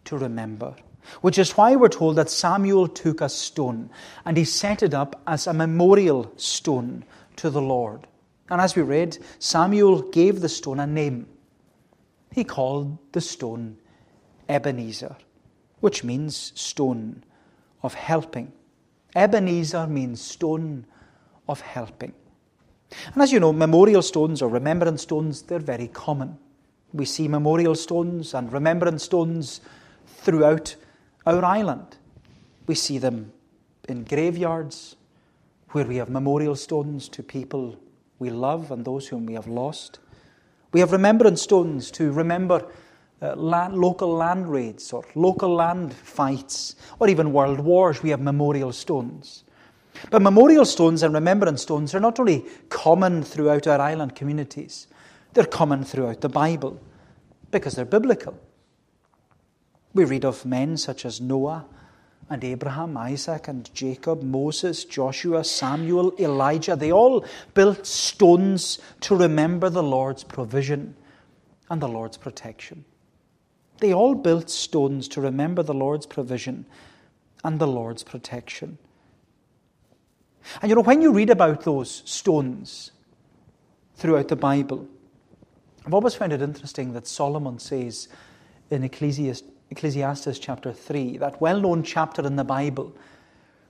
to 0.05 0.17
remember. 0.17 0.75
Which 1.21 1.39
is 1.39 1.57
why 1.57 1.77
we're 1.77 1.89
told 1.89 2.17
that 2.17 2.31
Samuel 2.31 2.89
took 2.89 3.21
a 3.21 3.29
stone 3.29 3.91
and 4.25 4.37
he 4.37 4.45
set 4.45 4.83
it 4.83 4.95
up 4.95 5.21
as 5.27 5.47
a 5.47 5.55
memorial 5.55 6.33
stone 6.37 7.05
to 7.37 7.51
the 7.51 7.63
Lord. 7.63 8.07
And 8.51 8.61
as 8.61 8.75
we 8.75 8.83
read, 8.83 9.19
Samuel 9.39 10.03
gave 10.03 10.41
the 10.41 10.49
stone 10.49 10.81
a 10.81 10.87
name. 10.87 11.27
He 12.33 12.45
called 12.45 12.99
the 13.13 13.21
stone 13.21 13.79
Ebenezer, 14.49 15.17
which 15.81 16.05
means 16.05 16.53
stone 16.55 17.25
of 17.83 17.95
helping. 17.95 18.53
Ebenezer 19.15 19.87
means 19.87 20.21
stone 20.21 20.87
of 21.49 21.61
helping. 21.61 22.13
And 23.13 23.23
as 23.23 23.33
you 23.33 23.41
know, 23.41 23.53
memorial 23.53 24.03
stones 24.03 24.41
or 24.41 24.49
remembrance 24.49 25.03
stones, 25.03 25.43
they're 25.43 25.59
very 25.59 25.89
common. 25.89 26.39
We 26.93 27.05
see 27.05 27.29
memorial 27.29 27.75
stones 27.75 28.33
and 28.33 28.51
remembrance 28.51 29.05
stones 29.05 29.61
throughout 30.07 30.75
our 31.27 31.45
island. 31.45 31.99
We 32.67 32.75
see 32.75 32.99
them 32.99 33.33
in 33.89 34.05
graveyards 34.05 34.97
where 35.71 35.85
we 35.85 35.97
have 35.97 36.09
memorial 36.09 36.57
stones 36.57 37.09
to 37.11 37.23
people 37.23 37.79
we 38.19 38.31
love 38.31 38.71
and 38.71 38.85
those 38.85 39.09
whom 39.09 39.27
we 39.27 39.35
have 39.35 39.47
lost. 39.47 40.01
We 40.73 40.81
have 40.81 40.93
remembrance 40.93 41.43
stones 41.43 41.91
to 41.93 42.13
remember 42.13 42.67
uh, 43.21 43.35
land, 43.35 43.75
local 43.75 44.13
land 44.15 44.51
raids 44.51 44.93
or 44.93 45.05
local 45.15 45.55
land 45.55 45.93
fights 45.93 46.77
or 46.99 47.09
even 47.09 47.33
world 47.33 47.61
wars. 47.61 48.03
We 48.03 48.11
have 48.11 48.21
memorial 48.21 48.73
stones. 48.73 49.45
But 50.11 50.23
memorial 50.23 50.65
stones 50.65 51.03
and 51.03 51.13
remembrance 51.15 51.63
stones 51.63 51.95
are 51.95 52.01
not 52.01 52.21
only 52.21 52.45
common 52.69 53.23
throughout 53.23 53.67
our 53.67 53.81
island 53.81 54.15
communities, 54.15 54.87
they're 55.33 55.45
common 55.45 55.85
throughout 55.85 56.21
the 56.21 56.29
Bible 56.29 56.81
because 57.51 57.75
they're 57.75 57.85
biblical. 57.85 58.39
We 59.95 60.05
read 60.05 60.25
of 60.25 60.45
men 60.45 60.77
such 60.77 61.05
as 61.05 61.21
Noah 61.21 61.67
and 62.31 62.45
Abraham, 62.45 62.97
Isaac 62.97 63.49
and 63.49 63.73
Jacob, 63.75 64.23
Moses, 64.23 64.85
Joshua, 64.85 65.45
Samuel, 65.45 66.15
Elijah, 66.19 66.77
they 66.77 66.93
all 66.93 67.25
built 67.55 67.87
stones 67.87 68.79
to 69.01 69.17
remember 69.17 69.71
the 69.71 69.83
Lord's 69.83 70.25
provision 70.25 70.95
and 71.71 71.81
the 71.81 71.89
Lord's 71.89 72.17
protection. 72.17 72.85
They 73.79 73.95
all 73.95 74.15
built 74.15 74.51
stones 74.51 75.09
to 75.09 75.21
remember 75.21 75.63
the 75.63 75.75
Lord's 75.75 76.07
provision 76.07 76.67
and 77.45 77.59
the 77.59 77.67
Lord's 77.67 78.03
protection. 78.03 78.79
And 80.61 80.69
you 80.69 80.75
know, 80.77 80.83
when 80.83 81.03
you 81.03 81.13
read 81.13 81.31
about 81.31 81.63
those 81.63 82.03
stones 82.05 82.91
throughout 83.97 84.29
the 84.29 84.37
Bible, 84.37 84.87
I've 85.87 85.95
always 85.95 86.15
found 86.15 86.33
it 86.33 86.43
interesting 86.43 86.93
that 86.93 87.07
Solomon 87.07 87.59
says 87.59 88.09
in 88.71 88.83
Ecclesiastes 88.85 89.49
Ecclesiastes 89.71 90.39
chapter 90.39 90.73
3, 90.73 91.19
that 91.19 91.41
well 91.41 91.61
known 91.61 91.83
chapter 91.83 92.27
in 92.27 92.37
the 92.37 92.45
Bible, 92.45 92.95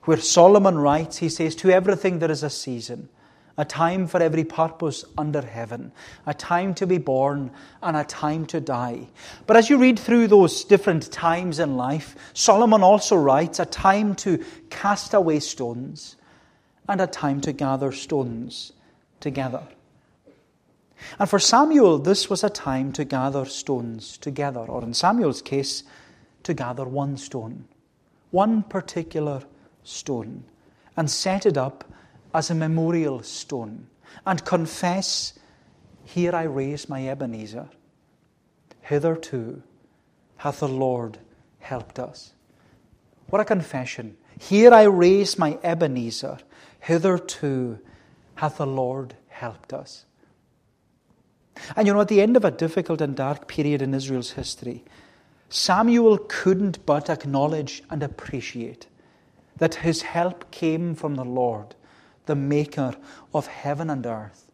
where 0.03 0.17
Solomon 0.17 0.77
writes, 0.77 1.17
he 1.17 1.29
says, 1.29 1.55
To 1.55 1.69
everything 1.69 2.19
there 2.19 2.31
is 2.31 2.43
a 2.43 2.49
season, 2.49 3.09
a 3.57 3.65
time 3.65 4.07
for 4.07 4.21
every 4.21 4.45
purpose 4.45 5.03
under 5.17 5.41
heaven, 5.41 5.91
a 6.25 6.33
time 6.33 6.73
to 6.75 6.87
be 6.87 6.97
born 6.97 7.51
and 7.83 7.97
a 7.97 8.05
time 8.05 8.45
to 8.45 8.61
die. 8.61 9.07
But 9.45 9.57
as 9.57 9.69
you 9.69 9.77
read 9.77 9.99
through 9.99 10.27
those 10.27 10.63
different 10.63 11.11
times 11.11 11.59
in 11.59 11.75
life, 11.75 12.15
Solomon 12.33 12.81
also 12.81 13.17
writes, 13.17 13.59
a 13.59 13.65
time 13.65 14.15
to 14.15 14.43
cast 14.69 15.13
away 15.13 15.41
stones 15.41 16.15
and 16.87 17.01
a 17.01 17.07
time 17.07 17.41
to 17.41 17.51
gather 17.51 17.91
stones 17.91 18.71
together. 19.19 19.63
And 21.17 21.29
for 21.29 21.39
Samuel, 21.39 21.97
this 21.99 22.29
was 22.29 22.43
a 22.43 22.49
time 22.49 22.91
to 22.93 23.05
gather 23.05 23.45
stones 23.45 24.17
together, 24.17 24.61
or 24.61 24.83
in 24.83 24.93
Samuel's 24.93 25.41
case, 25.41 25.83
to 26.43 26.53
gather 26.53 26.85
one 26.85 27.17
stone, 27.17 27.65
one 28.31 28.63
particular 28.63 29.43
stone, 29.83 30.43
and 30.95 31.09
set 31.09 31.45
it 31.45 31.57
up 31.57 31.83
as 32.33 32.49
a 32.49 32.55
memorial 32.55 33.23
stone, 33.23 33.87
and 34.25 34.43
confess, 34.45 35.37
Here 36.03 36.35
I 36.35 36.43
raise 36.43 36.89
my 36.89 37.07
Ebenezer. 37.07 37.69
Hitherto 38.81 39.61
hath 40.37 40.59
the 40.59 40.67
Lord 40.67 41.19
helped 41.59 41.99
us. 41.99 42.33
What 43.29 43.41
a 43.41 43.45
confession. 43.45 44.17
Here 44.39 44.73
I 44.73 44.83
raise 44.83 45.37
my 45.37 45.59
Ebenezer. 45.63 46.39
Hitherto 46.79 47.79
hath 48.35 48.57
the 48.57 48.65
Lord 48.65 49.15
helped 49.27 49.73
us. 49.73 50.05
And 51.75 51.87
you 51.87 51.93
know, 51.93 52.01
at 52.01 52.07
the 52.07 52.21
end 52.21 52.37
of 52.37 52.45
a 52.45 52.51
difficult 52.51 53.01
and 53.01 53.15
dark 53.15 53.47
period 53.47 53.81
in 53.81 53.93
Israel's 53.93 54.31
history, 54.31 54.83
Samuel 55.49 56.17
couldn't 56.27 56.85
but 56.85 57.09
acknowledge 57.09 57.83
and 57.89 58.03
appreciate 58.03 58.87
that 59.57 59.75
his 59.75 60.03
help 60.03 60.51
came 60.51 60.95
from 60.95 61.15
the 61.15 61.25
Lord, 61.25 61.75
the 62.25 62.35
maker 62.35 62.95
of 63.33 63.47
heaven 63.47 63.89
and 63.89 64.05
earth. 64.05 64.45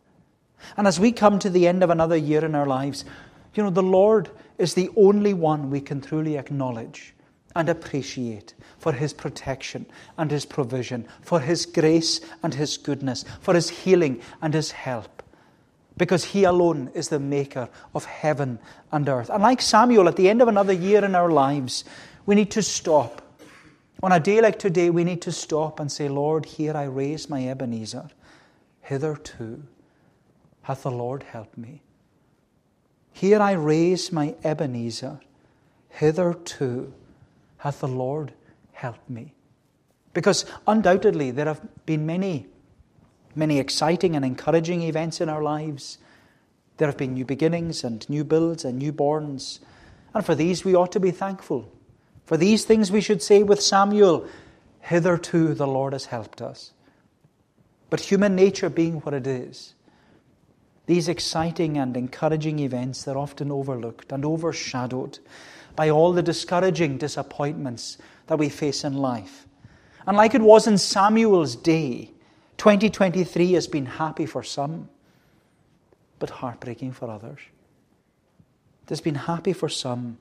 And 0.78 0.88
as 0.88 1.00
we 1.00 1.12
come 1.12 1.38
to 1.40 1.50
the 1.50 1.68
end 1.68 1.84
of 1.84 1.90
another 1.90 2.16
year 2.16 2.44
in 2.44 2.56
our 2.56 2.66
lives, 2.66 3.06
you 3.54 3.64
know, 3.64 3.70
the 3.70 3.84
Lord 3.84 4.30
is 4.58 4.74
the 4.74 4.90
only 4.96 5.34
one 5.34 5.70
we 5.70 5.82
can 5.82 6.02
truly 6.02 6.38
acknowledge 6.38 7.14
and 7.56 7.70
appreciate 7.70 8.54
for 8.78 8.92
his 8.92 9.14
protection 9.14 9.86
and 10.18 10.30
his 10.32 10.46
provision, 10.46 11.08
for 11.22 11.40
his 11.40 11.66
grace 11.66 12.20
and 12.44 12.54
his 12.54 12.78
goodness, 12.78 13.24
for 13.40 13.54
his 13.54 13.70
healing 13.70 14.22
and 14.42 14.54
his 14.54 14.72
help. 14.72 15.15
Because 15.98 16.26
he 16.26 16.44
alone 16.44 16.92
is 16.94 17.10
the 17.10 17.20
maker 17.20 17.70
of 17.94 18.06
heaven 18.06 18.60
and 18.92 19.08
earth. 19.08 19.30
And 19.30 19.42
like 19.42 19.62
Samuel, 19.62 20.08
at 20.10 20.18
the 20.18 20.30
end 20.30 20.42
of 20.42 20.48
another 20.48 20.74
year 20.74 21.06
in 21.06 21.16
our 21.16 21.32
lives, 21.32 21.86
we 22.26 22.36
need 22.36 22.52
to 22.52 22.62
stop. 22.62 23.22
On 24.04 24.12
a 24.12 24.20
day 24.20 24.42
like 24.42 24.60
today, 24.60 24.90
we 24.90 25.04
need 25.04 25.22
to 25.22 25.32
stop 25.32 25.80
and 25.80 25.92
say, 25.92 26.10
Lord, 26.10 26.46
here 26.46 26.76
I 26.76 26.84
raise 26.84 27.30
my 27.30 27.48
Ebenezer. 27.48 28.10
Hitherto 28.82 29.64
hath 30.64 30.84
the 30.84 30.92
Lord 30.92 31.24
helped 31.24 31.58
me. 31.58 31.82
Here 33.14 33.40
I 33.40 33.54
raise 33.54 34.12
my 34.12 34.36
Ebenezer. 34.44 35.20
Hitherto 35.90 36.94
hath 37.58 37.80
the 37.80 37.88
Lord 37.88 38.34
helped 38.74 39.10
me. 39.10 39.34
Because 40.14 40.46
undoubtedly 40.68 41.32
there 41.32 41.46
have 41.46 41.62
been 41.86 42.06
many, 42.06 42.48
many 43.36 43.60
exciting 43.60 44.16
and 44.16 44.24
encouraging 44.24 44.82
events 44.82 45.22
in 45.22 45.30
our 45.30 45.44
lives. 45.44 45.98
There 46.78 46.88
have 46.88 46.98
been 46.98 47.14
new 47.14 47.26
beginnings 47.26 47.84
and 47.84 48.08
new 48.10 48.24
builds 48.24 48.66
and 48.66 48.82
newborns. 48.82 49.60
And 50.14 50.26
for 50.26 50.36
these 50.36 50.64
we 50.64 50.76
ought 50.76 50.92
to 50.94 51.00
be 51.00 51.12
thankful. 51.12 51.72
For 52.26 52.38
these 52.38 52.66
things 52.66 52.92
we 52.92 53.02
should 53.02 53.22
say 53.22 53.44
with 53.44 53.62
Samuel, 53.62 54.28
Hitherto 54.82 55.54
the 55.54 55.68
Lord 55.68 55.94
has 55.94 56.06
helped 56.06 56.42
us. 56.42 56.72
But 57.90 58.00
human 58.00 58.36
nature 58.36 58.70
being 58.70 58.96
what 59.02 59.14
it 59.14 59.28
is, 59.28 59.74
these 60.86 61.08
exciting 61.08 61.78
and 61.78 61.96
encouraging 61.96 62.60
events, 62.60 63.04
they're 63.04 63.18
often 63.18 63.52
overlooked 63.52 64.12
and 64.12 64.24
overshadowed 64.26 65.20
by 65.76 65.90
all 65.90 66.14
the 66.14 66.24
discouraging 66.24 66.98
disappointments 66.98 67.98
that 68.28 68.40
we 68.40 68.50
face 68.50 68.84
in 68.84 68.96
life. 68.96 69.46
And 70.08 70.16
like 70.16 70.36
it 70.36 70.42
was 70.42 70.68
in 70.68 70.78
Samuel's 70.78 71.56
day, 71.56 72.12
2023 72.58 73.54
has 73.54 73.68
been 73.68 73.86
happy 73.86 74.26
for 74.26 74.44
some, 74.44 74.90
but 76.20 76.30
heartbreaking 76.30 76.94
for 76.94 77.10
others. 77.10 77.40
It 78.84 78.90
has 78.90 79.02
been 79.02 79.16
happy 79.16 79.54
for 79.54 79.68
some 79.70 80.18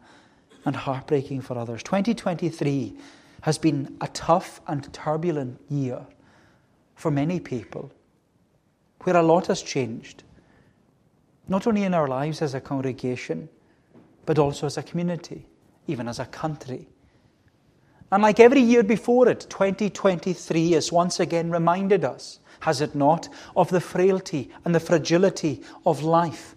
and 0.64 0.75
heartbreaking 0.75 1.42
for 1.42 1.59
others. 1.59 1.83
2023 1.83 2.94
has 3.42 3.59
been 3.59 3.97
a 4.01 4.09
tough 4.09 4.61
and 4.66 4.90
turbulent 4.92 5.61
year 5.68 6.07
for 6.94 7.11
many 7.11 7.38
people, 7.40 7.92
where 9.03 9.16
a 9.16 9.23
lot 9.23 9.49
has 9.49 9.61
changed, 9.62 10.23
not 11.47 11.66
only 11.66 11.85
in 11.85 11.92
our 11.92 12.09
lives 12.09 12.40
as 12.40 12.55
a 12.55 12.61
congregation, 12.61 13.49
but 14.25 14.38
also 14.38 14.66
as 14.66 14.79
a 14.79 14.83
community, 14.83 15.47
even 15.87 16.09
as 16.09 16.18
a 16.18 16.25
country. 16.25 16.88
And 18.14 18.22
like 18.22 18.38
every 18.38 18.61
year 18.61 18.85
before 18.85 19.29
it, 19.29 19.40
2023 19.50 20.70
has 20.70 20.92
once 20.92 21.18
again 21.18 21.50
reminded 21.50 22.05
us, 22.05 22.38
has 22.61 22.81
it 22.81 22.94
not, 22.94 23.29
of 23.57 23.70
the 23.70 23.81
frailty 23.81 24.53
and 24.64 24.72
the 24.72 24.79
fragility 24.79 25.62
of 25.85 26.05
life. 26.05 26.55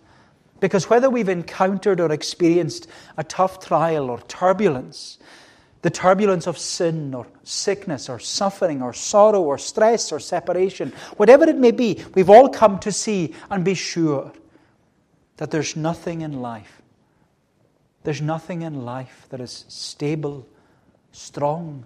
Because 0.59 0.87
whether 0.87 1.09
we've 1.09 1.27
encountered 1.27 1.99
or 1.99 2.11
experienced 2.11 2.85
a 3.17 3.23
tough 3.23 3.65
trial 3.65 4.11
or 4.11 4.19
turbulence, 4.27 5.17
the 5.81 5.89
turbulence 5.89 6.45
of 6.45 6.59
sin 6.59 7.15
or 7.15 7.25
sickness 7.43 8.07
or 8.07 8.19
suffering 8.19 8.83
or 8.83 8.93
sorrow 8.93 9.41
or 9.41 9.57
stress 9.57 10.11
or 10.11 10.19
separation, 10.19 10.93
whatever 11.15 11.45
it 11.45 11.57
may 11.57 11.71
be, 11.71 12.03
we've 12.13 12.29
all 12.29 12.49
come 12.49 12.77
to 12.77 12.91
see 12.91 13.33
and 13.49 13.65
be 13.65 13.73
sure 13.73 14.31
that 15.37 15.49
there's 15.49 15.75
nothing 15.75 16.21
in 16.21 16.39
life 16.39 16.83
there's 18.07 18.21
nothing 18.21 18.61
in 18.61 18.85
life 18.85 19.25
that 19.31 19.41
is 19.41 19.65
stable, 19.67 20.47
strong, 21.17 21.83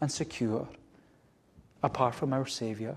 and 0.00 0.10
secure 0.10 0.66
apart 1.82 2.14
from 2.14 2.32
our 2.32 2.46
Savior. 2.46 2.96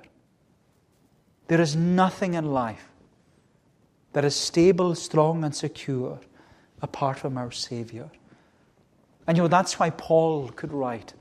There 1.47 1.61
is 1.61 1.75
nothing 1.75 2.33
in 2.33 2.51
life 2.51 2.88
that 4.13 4.25
is 4.25 4.35
stable, 4.35 4.95
strong, 4.95 5.43
and 5.43 5.53
secure 5.53 6.19
apart 6.81 7.19
from 7.19 7.38
our 7.38 7.51
Savior. 7.51 8.09
And 9.27 9.38
you 9.38 9.43
know, 9.43 9.47
that's 9.47 9.77
why 9.77 9.89
Paul 9.89 10.49
could 10.49 10.71
write 10.71 11.13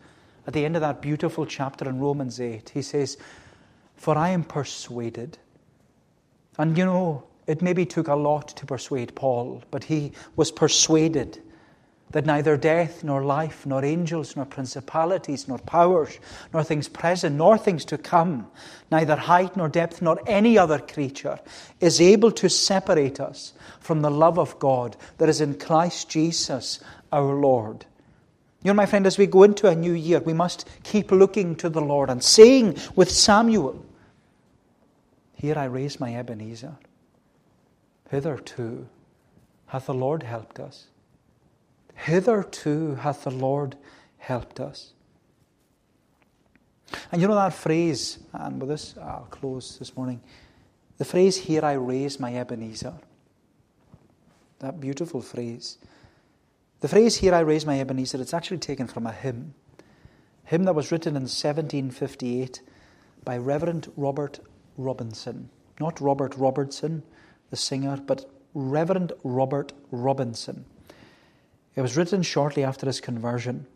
at 0.46 0.52
the 0.52 0.64
end 0.64 0.76
of 0.76 0.82
that 0.82 1.02
beautiful 1.02 1.46
chapter 1.46 1.88
in 1.88 1.98
Romans 1.98 2.40
8, 2.40 2.70
he 2.70 2.82
says, 2.82 3.16
For 3.96 4.16
I 4.16 4.28
am 4.28 4.44
persuaded. 4.44 5.38
And 6.58 6.76
you 6.76 6.84
know, 6.84 7.24
it 7.46 7.60
maybe 7.60 7.84
took 7.84 8.08
a 8.08 8.14
lot 8.14 8.48
to 8.48 8.66
persuade 8.66 9.14
Paul, 9.14 9.62
but 9.70 9.84
he 9.84 10.12
was 10.36 10.52
persuaded 10.52 11.42
that 12.14 12.24
neither 12.24 12.57
death, 12.57 13.03
nor 13.03 13.24
life, 13.24 13.66
nor 13.66 13.85
angels, 13.85 14.37
nor 14.37 14.44
principalities, 14.44 15.48
nor 15.48 15.59
powers, 15.59 16.20
nor 16.53 16.62
things 16.62 16.88
present, 16.88 17.35
nor 17.35 17.59
things 17.59 17.85
to 17.85 17.98
come, 17.98 18.46
neither 18.88 19.16
height, 19.16 19.57
nor 19.57 19.68
depth, 19.68 20.00
nor 20.00 20.20
any 20.29 20.57
other 20.57 20.79
creature 20.79 21.40
is 21.81 22.00
able 22.00 22.31
to 22.31 22.48
separate 22.48 23.18
us 23.18 23.53
from 23.81 24.00
the 24.00 24.12
love 24.12 24.38
of 24.38 24.57
God 24.61 24.96
that 25.18 25.29
is 25.29 25.40
in 25.40 25.59
Christ 25.59 26.09
Jesus 26.09 26.79
our 27.11 27.35
Lord. 27.35 27.85
You 28.62 28.68
know, 28.68 28.74
my 28.74 28.87
friend, 28.87 29.09
as 29.09 29.18
we 29.18 29.27
go 29.27 29.42
into 29.42 29.66
a 29.66 29.74
new 29.74 29.92
year, 29.92 30.20
we 30.20 30.35
must 30.35 30.68
keep 30.85 31.11
looking 31.11 31.57
to 31.57 31.68
the 31.68 31.83
Lord 31.83 32.11
and 32.11 32.22
saying 32.22 32.79
with 32.94 33.11
Samuel, 33.11 33.85
Here 35.33 35.59
I 35.59 35.64
raise 35.64 35.98
my 35.98 36.14
Ebenezer. 36.14 36.77
Hitherto 38.09 38.87
hath 39.66 39.87
the 39.87 39.94
Lord 39.94 40.22
helped 40.22 40.61
us. 40.61 40.87
Hitherto 41.94 42.96
hath 42.96 43.24
the 43.24 43.30
Lord 43.30 43.76
helped 44.18 44.61
us. 44.61 44.92
And 47.11 47.20
you 47.20 47.28
know 47.28 47.35
that 47.35 47.54
phrase, 47.54 48.18
and 48.33 48.61
with 48.61 48.68
this 48.68 48.94
I'll 49.00 49.26
close 49.30 49.78
this 49.78 49.96
morning. 49.96 50.20
The 50.98 51.04
phrase, 51.04 51.37
Here 51.37 51.64
I 51.64 51.72
raise 51.72 52.20
my 52.20 52.35
Ebenezer. 52.35 52.94
That 54.61 54.80
beautiful 54.80 55.20
phrase. 55.20 55.78
The 56.80 56.88
phrase, 56.88 57.16
Here 57.16 57.35
I 57.35 57.40
raise 57.40 57.66
my 57.66 57.80
Ebenezer, 57.80 58.20
it's 58.20 58.35
actually 58.35 58.59
taken 58.59 58.87
from 58.87 59.07
a 59.07 59.12
hymn. 59.12 59.54
A 60.46 60.50
hymn 60.50 60.64
that 60.64 60.74
was 60.74 60.92
written 60.92 61.16
in 61.16 61.22
1758 61.22 62.61
by 63.24 63.38
Reverend 63.38 63.90
Robert 63.96 64.40
Robinson. 64.76 65.48
Not 65.80 66.00
Robert 66.00 66.37
Robertson, 66.37 67.02
the 67.50 67.57
singer, 67.57 67.98
but 68.04 68.30
Reverend 68.54 69.12
Robert 69.24 69.72
Robinson. 69.90 70.64
It 71.76 71.82
was 71.82 71.96
written 71.96 72.22
shortly 72.22 72.62
after 72.62 72.87
his 72.87 73.00
conversion, 73.00 73.66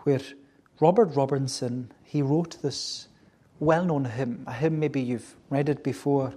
where 0.00 0.20
Robert 0.80 1.14
Robinson 1.14 1.92
he 2.02 2.22
wrote 2.22 2.62
this 2.62 3.08
well-known 3.60 4.06
hymn, 4.06 4.44
a 4.46 4.52
hymn 4.52 4.78
maybe 4.78 5.00
you've 5.00 5.36
read 5.50 5.68
it 5.68 5.82
before, 5.82 6.32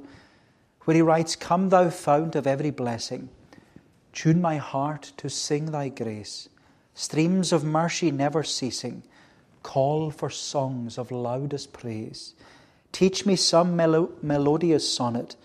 where 0.84 0.96
he 0.96 1.02
writes, 1.02 1.36
Come 1.36 1.70
thou 1.70 1.90
fount 1.90 2.36
of 2.36 2.48
every 2.48 2.72
blessing, 2.72 3.30
tune 4.12 4.42
my 4.42 4.58
heart 4.58 5.14
to 5.18 5.30
sing 5.30 5.68
thy 5.68 5.90
grace, 5.90 6.50
streams 6.94 7.54
of 7.54 7.64
mercy 7.64 8.12
never 8.12 8.44
ceasing, 8.44 9.04
call 9.64 10.12
for 10.12 10.30
songs 10.30 10.98
of 10.98 11.12
loudest 11.12 11.72
praise. 11.72 12.34
Teach 12.92 13.26
me 13.26 13.36
some 13.36 13.76
melo- 13.76 14.12
melodious 14.22 14.92
sonnet, 14.92 15.36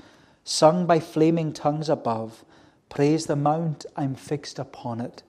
sung 0.43 0.87
by 0.87 0.99
flaming 0.99 1.53
tongues 1.53 1.89
above, 1.89 2.45
praise 2.89 3.27
the 3.27 3.37
mount 3.37 3.87
I'm 3.97 4.15
fixed 4.15 4.59
upon 4.59 5.01
it 5.01 5.23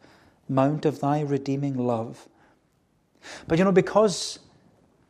mount 0.47 0.85
of 0.85 0.99
thy 0.99 1.21
redeeming 1.21 1.77
love. 1.77 2.27
But 3.47 3.57
you 3.57 3.65
know, 3.65 3.71
because 3.71 4.39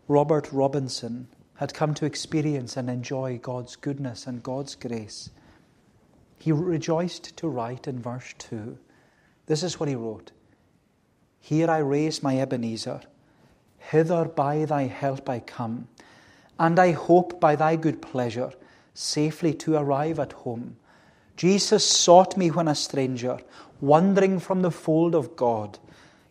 Robert 0.08 0.52
Robinson 0.52 1.28
had 1.56 1.74
come 1.74 1.94
to 1.96 2.06
experience 2.06 2.78
and 2.78 2.90
enjoy 2.90 3.40
God's 3.42 3.76
goodness 3.76 4.28
and 4.28 4.44
God's 4.44 4.76
grace, 4.76 5.30
he 6.38 6.52
rejoiced 6.52 7.36
to 7.38 7.48
write 7.48 7.88
in 7.88 8.02
verse 8.02 8.34
2. 8.38 8.78
This 9.48 9.64
is 9.64 9.80
what 9.80 9.90
he 9.90 9.96
wrote 9.96 10.32
Here 11.40 11.70
I 11.70 11.80
raise 11.80 12.24
my 12.24 12.40
Ebenezer, 12.40 13.02
hither 13.78 14.26
by 14.26 14.66
thy 14.66 14.84
help 14.84 15.30
I 15.30 15.40
come, 15.40 15.88
and 16.60 16.80
I 16.80 16.92
hope 16.92 17.40
by 17.40 17.56
thy 17.56 17.76
good 17.76 18.02
pleasure 18.02 18.52
safely 18.94 19.54
to 19.54 19.76
arrive 19.76 20.20
at 20.20 20.34
home. 20.34 20.78
Jesus 21.36 21.86
sought 21.86 22.38
me 22.38 22.50
when 22.50 22.70
a 22.70 22.76
stranger 22.76 23.38
wandering 23.82 24.40
from 24.40 24.62
the 24.62 24.72
fold 24.72 25.16
of 25.16 25.36
God. 25.36 25.80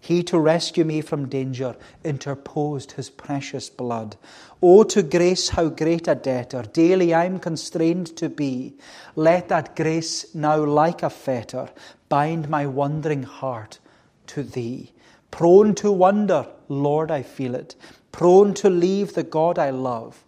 He 0.00 0.22
to 0.24 0.38
rescue 0.38 0.84
me 0.84 1.00
from 1.00 1.30
danger 1.30 1.76
interposed 2.04 2.92
his 2.92 3.08
precious 3.08 3.70
blood. 3.70 4.16
O 4.60 4.84
to 4.84 5.02
grace, 5.02 5.48
how 5.48 5.68
great 5.68 6.06
a 6.06 6.14
debtor 6.14 6.64
daily 6.74 7.14
I'm 7.14 7.38
constrained 7.38 8.14
to 8.18 8.28
be. 8.28 8.74
Let 9.16 9.48
that 9.48 9.74
grace 9.74 10.34
now, 10.34 10.62
like 10.62 11.02
a 11.02 11.08
fetter, 11.08 11.70
bind 12.10 12.50
my 12.50 12.66
wandering 12.66 13.22
heart 13.22 13.78
to 14.26 14.42
thee. 14.42 14.92
Prone 15.30 15.74
to 15.76 15.90
wonder, 15.90 16.48
Lord, 16.68 17.10
I 17.10 17.22
feel 17.22 17.54
it. 17.54 17.74
Prone 18.12 18.52
to 18.54 18.68
leave 18.68 19.14
the 19.14 19.22
God 19.24 19.58
I 19.58 19.70
love. 19.70 20.22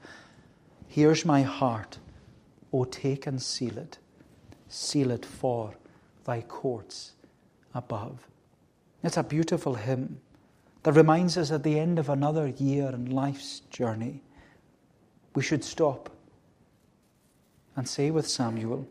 Here's 0.88 1.26
my 1.26 1.42
heart. 1.42 1.98
O 2.72 2.84
take 2.84 3.26
and 3.26 3.42
seal 3.42 3.76
it. 3.76 3.98
Seal 4.68 5.10
it 5.10 5.26
for 5.26 5.74
thy 6.26 6.42
courts 6.42 7.12
above. 7.74 8.28
It's 9.02 9.16
a 9.16 9.22
beautiful 9.22 9.74
hymn 9.74 10.20
that 10.82 10.92
reminds 10.92 11.36
us 11.36 11.50
at 11.50 11.62
the 11.62 11.78
end 11.78 11.98
of 11.98 12.08
another 12.08 12.46
year 12.46 12.88
in 12.90 13.10
life's 13.10 13.60
journey, 13.70 14.22
we 15.34 15.42
should 15.42 15.64
stop 15.64 16.10
and 17.74 17.88
say 17.88 18.10
with 18.10 18.28
Samuel, 18.28 18.86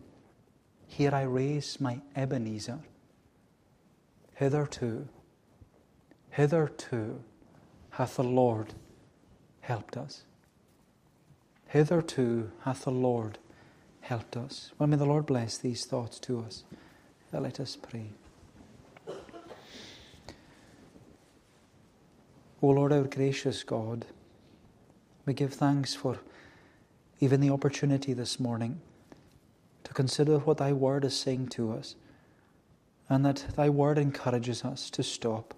Here 0.88 1.16
I 1.16 1.22
raise 1.22 1.80
my 1.80 2.02
Ebenezer. 2.16 2.80
Hitherto, 4.36 5.08
hitherto 6.32 7.24
hath 7.92 8.18
the 8.18 8.24
Lord 8.26 8.74
helped 9.62 9.96
us. 9.96 10.24
Hitherto 11.68 12.52
hath 12.64 12.84
the 12.84 12.92
Lord 12.92 13.38
helped 14.02 14.36
us. 14.36 14.74
Well, 14.78 14.88
may 14.88 14.98
the 14.98 15.06
Lord 15.06 15.26
bless 15.26 15.58
these 15.58 15.86
thoughts 15.86 16.20
to 16.20 16.42
us. 16.42 16.66
Let 17.40 17.60
us 17.60 17.76
pray. 17.76 18.06
O 22.62 22.68
Lord, 22.68 22.94
our 22.94 23.04
gracious 23.04 23.64
God, 23.64 24.06
we 25.26 25.34
give 25.34 25.54
thanks 25.54 25.94
for 25.94 26.20
even 27.20 27.42
the 27.42 27.50
opportunity 27.50 28.14
this 28.14 28.40
morning 28.40 28.80
to 29.84 29.94
consider 29.94 30.40
what 30.40 30.58
Thy 30.58 30.72
Word 30.72 31.04
is 31.04 31.16
saying 31.18 31.50
to 31.50 31.74
us, 31.74 31.96
and 33.10 33.26
that 33.26 33.46
Thy 33.56 33.70
Word 33.70 33.98
encourages 33.98 34.64
us 34.64 34.90
to 34.92 35.04
stop 35.04 35.54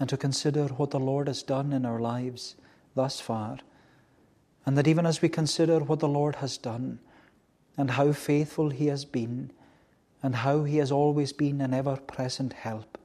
and 0.00 0.08
to 0.08 0.16
consider 0.16 0.64
what 0.66 0.90
the 0.90 0.98
Lord 0.98 1.28
has 1.28 1.42
done 1.42 1.72
in 1.72 1.84
our 1.84 2.00
lives 2.00 2.56
thus 2.94 3.20
far, 3.20 3.58
and 4.64 4.76
that 4.78 4.88
even 4.88 5.04
as 5.04 5.20
we 5.20 5.28
consider 5.28 5.78
what 5.80 6.00
the 6.00 6.08
Lord 6.08 6.36
has 6.36 6.56
done 6.56 7.00
and 7.76 7.92
how 7.92 8.12
faithful 8.12 8.70
He 8.70 8.86
has 8.86 9.04
been, 9.04 9.52
and 10.22 10.36
how 10.36 10.64
He 10.64 10.78
has 10.78 10.92
always 10.92 11.32
been 11.32 11.60
an 11.60 11.74
ever 11.74 11.96
present 11.96 12.52
help, 12.52 12.98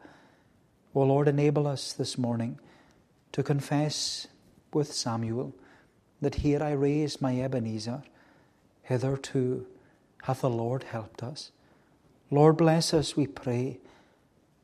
O 0.93 1.01
Lord, 1.01 1.27
enable 1.27 1.67
us 1.67 1.91
this 1.93 2.17
morning 2.17 2.59
to 3.31 3.43
confess 3.43 4.27
with 4.73 4.93
Samuel 4.93 5.53
that 6.21 6.35
here 6.35 6.63
I 6.63 6.71
raise 6.71 7.21
my 7.21 7.39
Ebenezer, 7.39 8.03
hitherto 8.83 9.65
hath 10.23 10.41
the 10.41 10.49
Lord 10.49 10.83
helped 10.83 11.21
us. 11.21 11.51
Lord, 12.31 12.57
bless 12.57 12.93
us, 12.93 13.15
we 13.15 13.27
pray. 13.27 13.79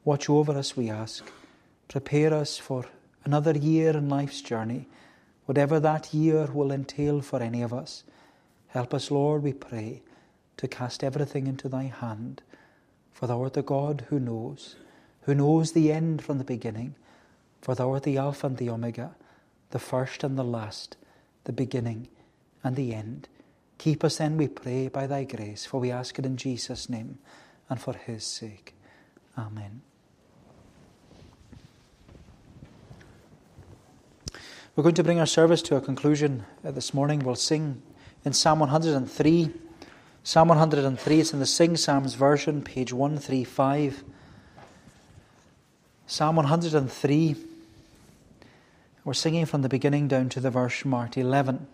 Watch 0.03 0.29
over 0.29 0.53
us, 0.53 0.75
we 0.75 0.89
ask. 0.89 1.23
Prepare 1.87 2.33
us 2.33 2.57
for 2.57 2.85
another 3.25 3.51
year 3.51 3.91
in 3.95 4.09
life's 4.09 4.41
journey, 4.41 4.87
whatever 5.45 5.79
that 5.79 6.13
year 6.13 6.45
will 6.45 6.71
entail 6.71 7.21
for 7.21 7.41
any 7.41 7.61
of 7.61 7.73
us. 7.73 8.03
Help 8.69 8.93
us, 8.93 9.11
Lord, 9.11 9.43
we 9.43 9.53
pray, 9.53 10.01
to 10.61 10.67
cast 10.67 11.03
everything 11.03 11.45
into 11.45 11.67
thy 11.67 11.83
hand, 11.83 12.41
for 13.11 13.27
thou 13.27 13.43
art 13.43 13.53
the 13.53 13.61
God 13.61 14.05
who 14.07 14.19
knows, 14.19 14.77
who 15.23 15.35
knows 15.35 15.73
the 15.73 15.91
end 15.91 16.23
from 16.23 16.37
the 16.37 16.43
beginning 16.45 16.95
for 17.61 17.75
thou 17.75 17.91
art 17.91 18.03
the 18.03 18.17
Alpha 18.17 18.47
and 18.47 18.57
the 18.57 18.69
Omega, 18.69 19.15
the 19.69 19.79
first 19.79 20.23
and 20.23 20.37
the 20.37 20.43
last, 20.43 20.97
the 21.43 21.53
beginning 21.53 22.07
and 22.63 22.75
the 22.75 22.93
end. 22.93 23.29
Keep 23.77 24.03
us 24.03 24.17
then, 24.17 24.37
we 24.37 24.47
pray, 24.47 24.87
by 24.87 25.07
thy 25.07 25.23
grace, 25.23 25.65
for 25.65 25.79
we 25.79 25.91
ask 25.91 26.17
it 26.19 26.25
in 26.25 26.37
Jesus' 26.37 26.89
name 26.89 27.19
and 27.69 27.79
for 27.79 27.93
his 27.93 28.23
sake. 28.23 28.73
Amen. 29.37 29.81
We're 34.75 34.83
going 34.83 34.95
to 34.95 35.03
bring 35.03 35.19
our 35.19 35.25
service 35.25 35.61
to 35.63 35.75
a 35.75 35.81
conclusion 35.81 36.45
uh, 36.65 36.71
this 36.71 36.93
morning. 36.93 37.19
We'll 37.19 37.35
sing 37.35 37.81
in 38.23 38.33
Psalm 38.33 38.59
103. 38.59 39.51
Psalm 40.23 40.49
103, 40.49 41.19
it's 41.19 41.33
in 41.33 41.39
the 41.39 41.47
Sing 41.47 41.75
Psalms 41.75 42.13
version, 42.13 42.61
page 42.61 42.93
135. 42.93 44.03
Psalm 46.05 46.35
103. 46.35 47.35
We're 49.03 49.13
singing 49.13 49.47
from 49.47 49.63
the 49.63 49.69
beginning 49.69 50.07
down 50.07 50.29
to 50.29 50.39
the 50.39 50.51
verse 50.51 50.85
marked 50.85 51.17
11. 51.17 51.65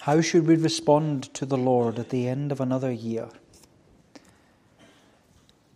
How 0.00 0.20
should 0.20 0.48
we 0.48 0.56
respond 0.56 1.32
to 1.34 1.46
the 1.46 1.56
Lord 1.56 2.00
at 2.00 2.08
the 2.08 2.26
end 2.26 2.50
of 2.50 2.60
another 2.60 2.90
year? 2.90 3.28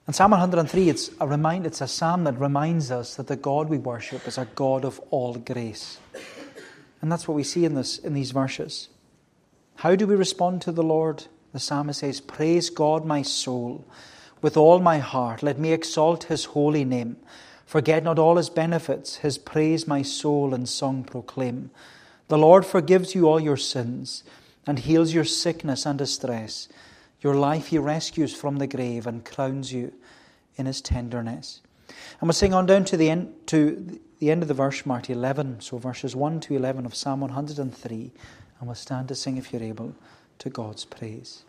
In 0.07 0.13
Psalm 0.13 0.33
103, 0.33 0.91
it's 0.91 1.11
a 1.19 1.27
remind, 1.27 1.67
it's 1.67 1.81
a 1.81 1.89
psalm 1.89 2.25
that 2.25 2.39
reminds 2.39 2.91
us 2.91 3.15
that 3.15 3.27
the 3.27 3.37
God 3.37 3.71
we 3.71 3.79
worship 3.79 4.29
is 4.29 4.37
a 4.37 4.45
God 4.55 4.85
of 4.85 5.01
all 5.11 5.35
grace. 5.35 5.99
And 7.01 7.11
that's 7.11 7.27
what 7.27 7.35
we 7.35 7.43
see 7.43 7.65
in 7.65 7.75
this 7.75 7.97
in 7.99 8.13
these 8.13 8.31
verses. 8.31 8.91
How 9.77 9.97
do 9.97 10.07
we 10.07 10.15
respond 10.15 10.61
to 10.63 10.73
the 10.73 10.83
Lord? 10.83 11.25
The 11.53 11.59
psalmist 11.59 12.01
says, 12.01 12.21
Praise 12.21 12.69
God, 12.69 13.07
my 13.07 13.23
soul, 13.23 13.87
with 14.43 14.59
all 14.59 14.79
my 14.79 14.99
heart. 14.99 15.43
Let 15.43 15.59
me 15.59 15.73
exalt 15.73 16.25
his 16.25 16.47
holy 16.47 16.85
name. 16.85 17.17
Forget 17.65 18.05
not 18.05 18.19
all 18.19 18.37
his 18.37 18.51
benefits, 18.51 19.17
his 19.17 19.39
praise 19.39 19.89
my 19.89 20.03
soul 20.03 20.53
and 20.53 20.69
song 20.69 21.05
proclaim. 21.05 21.71
The 22.29 22.39
Lord 22.39 22.67
forgives 22.67 23.15
you 23.15 23.27
all 23.27 23.41
your 23.41 23.57
sins 23.57 24.23
and 24.67 24.79
heals 24.79 25.15
your 25.15 25.25
sickness 25.25 25.87
and 25.87 25.99
distress. 25.99 26.69
Your 27.25 27.35
life 27.35 27.69
he 27.69 27.79
rescues 27.79 28.35
from 28.37 28.59
the 28.59 28.67
grave 28.67 29.07
and 29.07 29.25
crowns 29.25 29.73
you 29.73 29.95
in 30.57 30.67
his 30.67 30.83
tenderness. 30.83 31.63
And 31.89 32.29
we'll 32.29 32.35
sing 32.35 32.53
on 32.53 32.67
down 32.67 32.85
to 32.85 32.99
the 32.99 33.09
end 33.09 33.35
to 33.47 33.99
the 34.19 34.31
end 34.31 34.43
of 34.43 34.49
the 34.49 34.55
verse 34.55 34.85
marked 34.85 35.09
11, 35.09 35.63
so 35.63 35.79
verses 35.79 36.15
1 36.15 36.41
to 36.41 36.55
11 36.55 36.85
of 36.85 36.95
Psalm 36.95 37.21
103, 37.21 38.13
and 38.59 38.69
we'll 38.69 38.75
stand 38.75 39.09
to 39.09 39.15
sing 39.15 39.39
if 39.39 39.53
you're 39.53 39.63
able 39.63 39.95
to 40.39 40.51
God's 40.51 40.85
praise. 40.85 41.45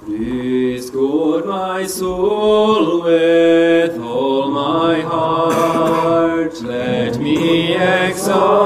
Praise 0.00 0.90
God, 0.90 1.46
my 1.46 1.86
soul, 1.86 3.02
with 3.02 3.98
all 3.98 4.50
my 4.50 5.00
heart. 5.00 6.62
Let 6.62 7.18
me 7.18 7.76
exalt 7.76 8.65